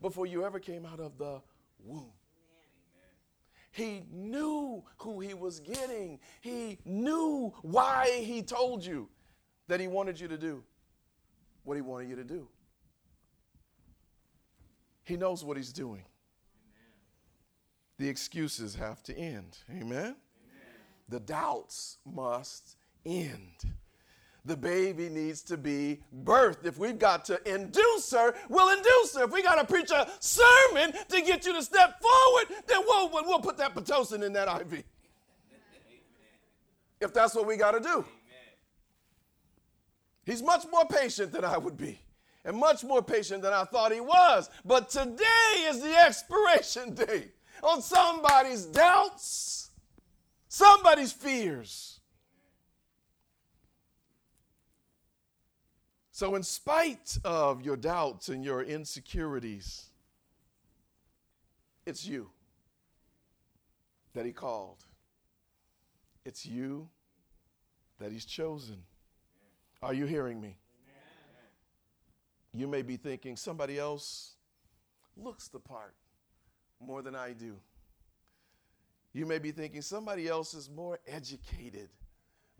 before 0.00 0.26
you 0.26 0.44
ever 0.44 0.58
came 0.58 0.86
out 0.86 1.00
of 1.00 1.18
the 1.18 1.40
womb. 1.84 2.12
He 3.72 4.02
knew 4.10 4.82
who 4.98 5.20
he 5.20 5.34
was 5.34 5.60
getting. 5.60 6.18
He 6.40 6.78
knew 6.84 7.52
why 7.62 8.20
he 8.24 8.42
told 8.42 8.84
you 8.84 9.08
that 9.68 9.78
he 9.78 9.86
wanted 9.86 10.18
you 10.18 10.26
to 10.28 10.36
do 10.36 10.64
what 11.62 11.76
he 11.76 11.80
wanted 11.80 12.08
you 12.08 12.16
to 12.16 12.24
do. 12.24 12.48
He 15.04 15.16
knows 15.16 15.44
what 15.44 15.56
he's 15.56 15.72
doing. 15.72 16.04
The 17.98 18.08
excuses 18.08 18.74
have 18.74 19.02
to 19.04 19.16
end. 19.16 19.58
Amen? 19.70 19.82
Amen? 19.82 20.16
The 21.08 21.20
doubts 21.20 21.98
must 22.04 22.76
end. 23.04 23.66
The 24.44 24.56
baby 24.56 25.08
needs 25.08 25.42
to 25.42 25.56
be 25.56 26.00
birthed. 26.24 26.64
If 26.64 26.78
we've 26.78 26.98
got 26.98 27.24
to 27.26 27.40
induce 27.52 28.10
her, 28.12 28.34
we'll 28.48 28.76
induce 28.76 29.14
her. 29.16 29.24
If 29.24 29.32
we 29.32 29.42
got 29.42 29.56
to 29.56 29.64
preach 29.64 29.90
a 29.90 30.08
sermon 30.18 30.92
to 31.08 31.20
get 31.22 31.44
you 31.46 31.52
to 31.52 31.62
step 31.62 32.00
forward, 32.00 32.62
then 32.66 32.80
we'll, 32.86 33.10
we'll 33.10 33.40
put 33.40 33.56
that 33.58 33.74
Pitocin 33.74 34.24
in 34.24 34.32
that 34.32 34.48
IV. 34.48 34.84
If 37.00 37.14
that's 37.14 37.34
what 37.34 37.46
we 37.46 37.56
got 37.56 37.72
to 37.72 37.80
do. 37.80 38.04
He's 40.24 40.42
much 40.42 40.64
more 40.70 40.84
patient 40.84 41.32
than 41.32 41.44
I 41.44 41.58
would 41.58 41.76
be 41.76 41.98
and 42.44 42.56
much 42.56 42.84
more 42.84 43.02
patient 43.02 43.42
than 43.42 43.52
I 43.52 43.64
thought 43.64 43.92
he 43.92 44.00
was. 44.00 44.48
But 44.64 44.88
today 44.88 45.64
is 45.64 45.80
the 45.80 45.94
expiration 45.96 46.94
date 46.94 47.32
on 47.62 47.82
somebody's 47.82 48.64
doubts, 48.64 49.70
somebody's 50.48 51.12
fears. 51.12 51.99
So, 56.20 56.34
in 56.34 56.42
spite 56.42 57.16
of 57.24 57.62
your 57.62 57.78
doubts 57.78 58.28
and 58.28 58.44
your 58.44 58.62
insecurities, 58.62 59.86
it's 61.86 62.04
you 62.04 62.28
that 64.12 64.26
He 64.26 64.32
called. 64.32 64.84
It's 66.26 66.44
you 66.44 66.90
that 68.00 68.12
He's 68.12 68.26
chosen. 68.26 68.82
Are 69.82 69.94
you 69.94 70.04
hearing 70.04 70.42
me? 70.42 70.58
You 72.52 72.68
may 72.68 72.82
be 72.82 72.98
thinking 72.98 73.34
somebody 73.34 73.78
else 73.78 74.34
looks 75.16 75.48
the 75.48 75.58
part 75.58 75.94
more 76.86 77.00
than 77.00 77.16
I 77.16 77.32
do. 77.32 77.56
You 79.14 79.24
may 79.24 79.38
be 79.38 79.52
thinking 79.52 79.80
somebody 79.80 80.28
else 80.28 80.52
is 80.52 80.68
more 80.68 80.98
educated 81.08 81.88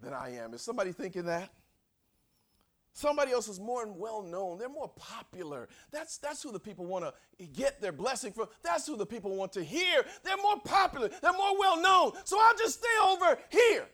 than 0.02 0.14
I 0.14 0.36
am. 0.36 0.54
Is 0.54 0.62
somebody 0.62 0.92
thinking 0.92 1.26
that? 1.26 1.50
Somebody 2.92 3.32
else 3.32 3.48
is 3.48 3.60
more 3.60 3.86
well 3.86 4.22
known. 4.22 4.58
They're 4.58 4.68
more 4.68 4.88
popular. 4.88 5.68
That's, 5.90 6.18
that's 6.18 6.42
who 6.42 6.52
the 6.52 6.58
people 6.58 6.86
want 6.86 7.04
to 7.04 7.46
get 7.46 7.80
their 7.80 7.92
blessing 7.92 8.32
from. 8.32 8.48
That's 8.62 8.86
who 8.86 8.96
the 8.96 9.06
people 9.06 9.36
want 9.36 9.52
to 9.52 9.62
hear. 9.62 10.04
They're 10.24 10.36
more 10.36 10.60
popular. 10.60 11.08
They're 11.08 11.32
more 11.32 11.58
well 11.58 11.80
known. 11.80 12.12
So 12.24 12.38
I'll 12.40 12.56
just 12.56 12.80
stay 12.80 12.88
over 13.06 13.38
here. 13.48 13.86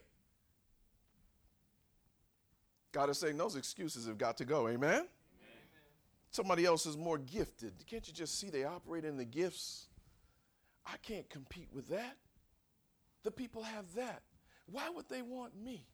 God 2.92 3.10
is 3.10 3.18
saying 3.18 3.36
those 3.36 3.56
excuses 3.56 4.06
have 4.06 4.16
got 4.16 4.38
to 4.38 4.46
go. 4.46 4.68
Amen? 4.68 4.90
Amen? 4.90 5.06
Somebody 6.30 6.64
else 6.64 6.86
is 6.86 6.96
more 6.96 7.18
gifted. 7.18 7.74
Can't 7.86 8.06
you 8.08 8.14
just 8.14 8.40
see 8.40 8.48
they 8.48 8.64
operate 8.64 9.04
in 9.04 9.18
the 9.18 9.24
gifts? 9.24 9.88
I 10.86 10.96
can't 11.02 11.28
compete 11.28 11.68
with 11.72 11.88
that. 11.88 12.16
The 13.24 13.30
people 13.30 13.62
have 13.62 13.84
that. 13.96 14.22
Why 14.66 14.88
would 14.88 15.08
they 15.10 15.20
want 15.20 15.54
me? 15.54 15.84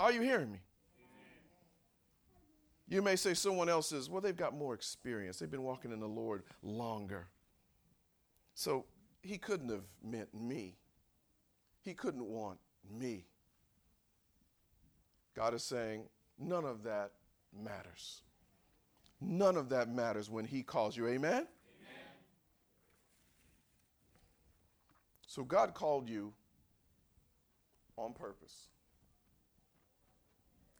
Are 0.00 0.12
you 0.12 0.22
hearing 0.22 0.50
me? 0.50 0.60
You 2.88 3.02
may 3.02 3.16
say 3.16 3.34
someone 3.34 3.68
else 3.68 3.90
is, 3.90 4.08
well, 4.08 4.20
they've 4.20 4.36
got 4.36 4.54
more 4.54 4.74
experience. 4.74 5.38
They've 5.38 5.50
been 5.50 5.64
walking 5.64 5.90
in 5.90 5.98
the 5.98 6.06
Lord 6.06 6.44
longer. 6.62 7.26
So 8.54 8.84
he 9.22 9.38
couldn't 9.38 9.70
have 9.70 9.84
meant 10.04 10.32
me. 10.32 10.76
He 11.82 11.94
couldn't 11.94 12.24
want 12.24 12.58
me. 12.88 13.26
God 15.34 15.52
is 15.52 15.64
saying, 15.64 16.04
none 16.38 16.64
of 16.64 16.84
that 16.84 17.10
matters. 17.52 18.22
None 19.20 19.56
of 19.56 19.68
that 19.70 19.88
matters 19.88 20.30
when 20.30 20.44
he 20.44 20.62
calls 20.62 20.96
you. 20.96 21.08
Amen? 21.08 21.32
Amen? 21.32 21.46
So 25.26 25.42
God 25.42 25.74
called 25.74 26.08
you 26.08 26.32
on 27.96 28.12
purpose, 28.12 28.68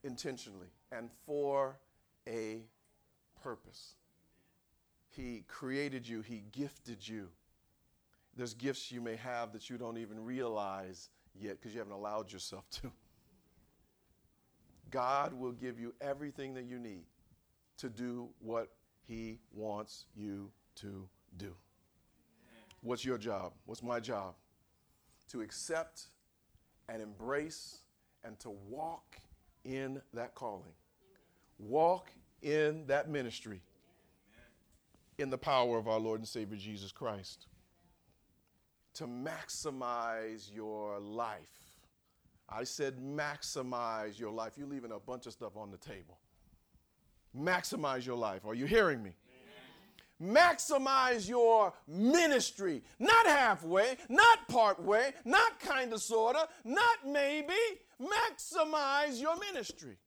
intentionally, 0.04 0.68
and 0.92 1.10
for 1.24 1.78
a 2.26 2.62
purpose. 3.42 3.94
He 5.08 5.44
created 5.48 6.06
you, 6.06 6.20
He 6.20 6.44
gifted 6.52 7.06
you. 7.06 7.28
There's 8.36 8.54
gifts 8.54 8.92
you 8.92 9.00
may 9.00 9.16
have 9.16 9.52
that 9.52 9.70
you 9.70 9.78
don't 9.78 9.96
even 9.96 10.22
realize 10.22 11.08
yet 11.34 11.58
because 11.58 11.72
you 11.72 11.78
haven't 11.78 11.94
allowed 11.94 12.30
yourself 12.30 12.68
to. 12.70 12.92
God 14.90 15.32
will 15.32 15.52
give 15.52 15.80
you 15.80 15.94
everything 16.00 16.54
that 16.54 16.64
you 16.64 16.78
need 16.78 17.04
to 17.78 17.88
do 17.88 18.28
what 18.40 18.68
He 19.06 19.38
wants 19.52 20.04
you 20.14 20.50
to 20.76 21.08
do. 21.38 21.54
What's 22.82 23.04
your 23.04 23.18
job? 23.18 23.52
What's 23.64 23.82
my 23.82 24.00
job? 24.00 24.34
To 25.30 25.40
accept 25.40 26.06
and 26.88 27.02
embrace 27.02 27.78
and 28.22 28.38
to 28.40 28.50
walk 28.50 29.16
in 29.64 30.00
that 30.14 30.34
calling 30.34 30.72
walk 31.58 32.10
in 32.42 32.86
that 32.86 33.08
ministry 33.08 33.62
in 35.18 35.30
the 35.30 35.38
power 35.38 35.78
of 35.78 35.88
our 35.88 35.98
Lord 35.98 36.20
and 36.20 36.28
Savior 36.28 36.56
Jesus 36.56 36.92
Christ. 36.92 37.46
To 38.94 39.06
maximize 39.06 40.54
your 40.54 40.98
life. 40.98 41.50
I 42.48 42.64
said 42.64 42.98
maximize 42.98 44.18
your 44.18 44.30
life. 44.30 44.52
You're 44.56 44.68
leaving 44.68 44.92
a 44.92 44.98
bunch 44.98 45.26
of 45.26 45.32
stuff 45.32 45.56
on 45.56 45.70
the 45.70 45.78
table. 45.78 46.18
Maximize 47.36 48.06
your 48.06 48.16
life. 48.16 48.46
Are 48.46 48.54
you 48.54 48.66
hearing 48.66 49.02
me? 49.02 49.14
Maximize 50.22 51.28
your 51.28 51.74
ministry. 51.86 52.82
Not 52.98 53.26
halfway, 53.26 53.98
not 54.08 54.48
part 54.48 54.82
way, 54.82 55.12
not 55.26 55.60
kind 55.60 55.92
of, 55.92 56.00
sort 56.00 56.36
of, 56.36 56.48
not 56.64 56.98
maybe. 57.06 57.52
Maximize 58.00 59.20
your 59.20 59.36
ministry 59.38 59.98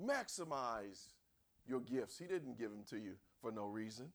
maximize 0.00 1.08
your 1.66 1.80
gifts. 1.80 2.18
He 2.18 2.26
didn't 2.26 2.58
give 2.58 2.70
them 2.70 2.84
to 2.90 2.98
you 2.98 3.14
for 3.40 3.50
no 3.50 3.66
reason. 3.66 4.12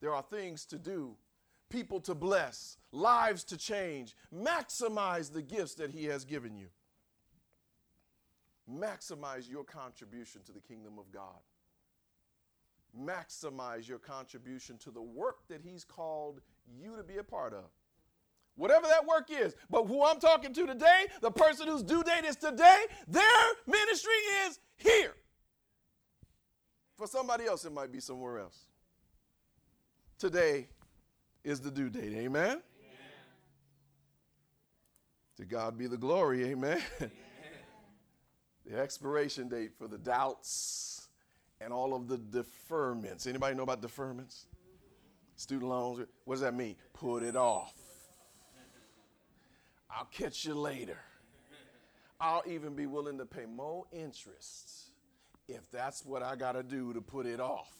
There 0.00 0.14
are 0.14 0.22
things 0.22 0.64
to 0.66 0.78
do, 0.78 1.16
people 1.68 2.00
to 2.00 2.14
bless, 2.14 2.76
lives 2.92 3.44
to 3.44 3.56
change. 3.56 4.14
Maximize 4.34 5.32
the 5.32 5.42
gifts 5.42 5.74
that 5.74 5.90
He 5.90 6.04
has 6.06 6.24
given 6.24 6.56
you. 6.56 6.68
Maximize 8.70 9.48
your 9.48 9.64
contribution 9.64 10.42
to 10.44 10.52
the 10.52 10.60
kingdom 10.60 10.98
of 10.98 11.10
God. 11.10 11.40
Maximize 12.98 13.88
your 13.88 13.98
contribution 13.98 14.78
to 14.78 14.90
the 14.90 15.02
work 15.02 15.46
that 15.48 15.60
He's 15.62 15.84
called 15.84 16.40
you 16.80 16.96
to 16.96 17.02
be 17.02 17.16
a 17.16 17.24
part 17.24 17.54
of. 17.54 17.64
Whatever 18.58 18.88
that 18.88 19.06
work 19.06 19.30
is. 19.30 19.54
But 19.70 19.84
who 19.84 20.04
I'm 20.04 20.18
talking 20.18 20.52
to 20.52 20.66
today, 20.66 21.06
the 21.22 21.30
person 21.30 21.68
whose 21.68 21.84
due 21.84 22.02
date 22.02 22.24
is 22.24 22.34
today, 22.34 22.84
their 23.06 23.22
ministry 23.66 24.12
is 24.46 24.58
here. 24.76 25.14
For 26.96 27.06
somebody 27.06 27.46
else, 27.46 27.64
it 27.64 27.72
might 27.72 27.92
be 27.92 28.00
somewhere 28.00 28.40
else. 28.40 28.58
Today 30.18 30.66
is 31.44 31.60
the 31.60 31.70
due 31.70 31.88
date. 31.88 32.12
Amen? 32.14 32.46
Amen. 32.46 32.62
To 35.36 35.44
God 35.44 35.78
be 35.78 35.86
the 35.86 35.96
glory. 35.96 36.44
Amen. 36.46 36.82
Amen. 37.00 37.10
the 38.66 38.76
expiration 38.76 39.48
date 39.48 39.70
for 39.78 39.86
the 39.86 39.98
doubts 39.98 41.06
and 41.60 41.72
all 41.72 41.94
of 41.94 42.08
the 42.08 42.18
deferments. 42.18 43.28
Anybody 43.28 43.54
know 43.54 43.62
about 43.62 43.80
deferments? 43.80 44.46
Student 45.36 45.70
loans. 45.70 46.04
What 46.24 46.34
does 46.34 46.40
that 46.40 46.54
mean? 46.54 46.74
Put 46.92 47.22
it 47.22 47.36
off. 47.36 47.72
I'll 49.90 50.08
catch 50.12 50.44
you 50.44 50.54
later. 50.54 50.98
I'll 52.20 52.42
even 52.46 52.74
be 52.74 52.86
willing 52.86 53.18
to 53.18 53.26
pay 53.26 53.46
more 53.46 53.84
interest 53.92 54.90
if 55.46 55.70
that's 55.70 56.04
what 56.04 56.22
I 56.22 56.36
got 56.36 56.52
to 56.52 56.62
do 56.62 56.92
to 56.92 57.00
put 57.00 57.26
it 57.26 57.40
off. 57.40 57.72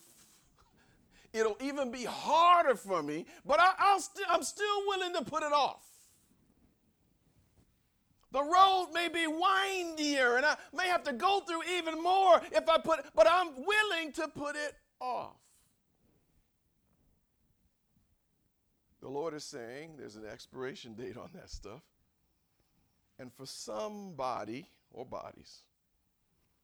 It'll 1.33 1.57
even 1.61 1.91
be 1.91 2.05
harder 2.05 2.75
for 2.75 3.03
me, 3.03 3.27
but 3.45 3.61
I, 3.61 3.93
will 3.93 4.01
st- 4.01 4.27
I'm 4.31 4.43
still 4.43 4.87
willing 4.87 5.13
to 5.15 5.25
put 5.25 5.43
it 5.43 5.53
off. 5.53 5.85
The 8.31 8.43
road 8.43 8.89
may 8.93 9.09
be 9.09 9.27
windier 9.27 10.37
and 10.37 10.45
I 10.45 10.57
may 10.75 10.87
have 10.89 11.03
to 11.05 11.13
go 11.13 11.41
through 11.41 11.63
even 11.79 12.03
more 12.03 12.41
if 12.53 12.69
I 12.69 12.79
put 12.79 13.01
but 13.15 13.27
I'm 13.29 13.49
willing 13.57 14.13
to 14.13 14.29
put 14.29 14.55
it 14.55 14.75
off. 15.01 15.37
The 19.01 19.09
Lord 19.09 19.33
is 19.33 19.45
saying 19.45 19.93
there's 19.97 20.17
an 20.17 20.27
expiration 20.27 20.93
date 20.93 21.17
on 21.17 21.31
that 21.35 21.49
stuff. 21.49 21.83
And 23.19 23.33
for 23.33 23.47
somebody 23.47 24.69
or 24.93 25.05
bodies, 25.05 25.63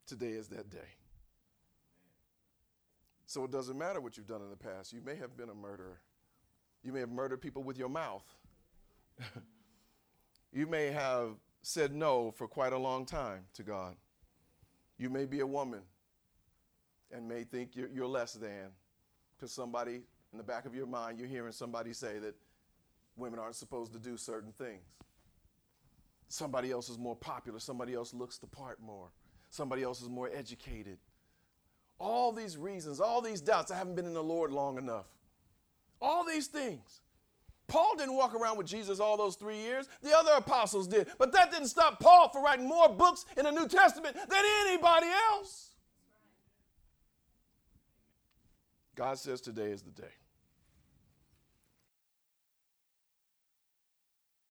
today 0.07 0.31
is 0.31 0.49
that 0.49 0.71
day. 0.71 0.79
So 3.27 3.45
it 3.45 3.51
doesn't 3.51 3.77
matter 3.77 4.01
what 4.01 4.17
you've 4.17 4.29
done 4.29 4.43
in 4.43 4.51
the 4.51 4.57
past. 4.57 4.93
You 4.93 5.01
may 5.05 5.17
have 5.17 5.37
been 5.37 5.49
a 5.49 5.55
murderer. 5.55 6.01
You 6.83 6.93
may 6.93 7.01
have 7.01 7.11
murdered 7.11 7.41
people 7.41 7.63
with 7.63 7.79
your 7.79 7.89
mouth. 7.89 8.25
you 10.53 10.67
may 10.67 10.87
have 10.87 11.31
said 11.63 11.95
no 11.95 12.31
for 12.31 12.47
quite 12.47 12.73
a 12.73 12.79
long 12.79 13.07
time 13.07 13.45
to 13.55 13.63
God. 13.63 13.97
You 14.99 15.11
may 15.11 15.25
be 15.25 15.41
a 15.41 15.47
woman 15.47 15.81
and 17.11 17.27
may 17.27 17.45
think 17.45 17.75
you're, 17.75 17.89
you're 17.89 18.07
less 18.07 18.35
than 18.35 18.71
because 19.37 19.51
somebody 19.53 20.03
in 20.33 20.39
the 20.39 20.45
back 20.45 20.67
of 20.67 20.75
your 20.75 20.87
mind, 20.87 21.19
you're 21.19 21.29
hearing 21.29 21.53
somebody 21.53 21.93
say 21.93 22.19
that 22.19 22.35
women 23.17 23.39
aren't 23.39 23.57
supposed 23.57 23.93
to 23.93 23.99
do 23.99 24.17
certain 24.17 24.53
things. 24.53 24.83
Somebody 26.29 26.71
else 26.71 26.89
is 26.89 26.99
more 26.99 27.17
popular. 27.17 27.59
Somebody 27.59 27.95
else 27.95 28.15
looks 28.15 28.39
the 28.39 28.47
part 28.47 28.81
more. 28.81 29.09
Somebody 29.51 29.83
else 29.83 30.03
is 30.03 30.09
more 30.09 30.31
educated. 30.33 30.99
All 31.99 32.33
these 32.33 32.57
reasons, 32.57 33.01
all 33.01 33.21
these 33.21 33.41
doubts. 33.41 33.71
I 33.71 33.77
haven't 33.77 33.95
been 33.95 34.07
in 34.07 34.15
the 34.15 34.23
Lord 34.23 34.51
long 34.51 34.79
enough. 34.79 35.07
All 36.01 36.25
these 36.25 36.49
things. 36.49 37.03
Paul 37.67 37.97
didn't 37.97 38.17
walk 38.17 38.35
around 38.35 38.59
with 38.59 38.67
Jesus 38.67 39.01
all 39.01 39.17
those 39.17 39.37
three 39.37 39.57
years. 39.57 39.89
The 40.03 40.17
other 40.17 40.33
apostles 40.37 40.87
did. 40.87 41.09
But 41.19 41.33
that 41.33 41.51
didn't 41.51 41.69
stop 41.69 41.99
Paul 42.01 42.29
from 42.29 42.45
writing 42.45 42.69
more 42.69 42.89
books 42.89 43.25
in 43.37 43.45
the 43.45 43.53
New 43.53 43.69
Testament 43.69 44.15
than 44.15 44.45
anybody 44.67 45.07
else. 45.33 45.71
God 48.95 49.19
says 49.19 49.41
today 49.41 49.71
is 49.71 49.83
the 49.83 49.91
day. 49.91 50.13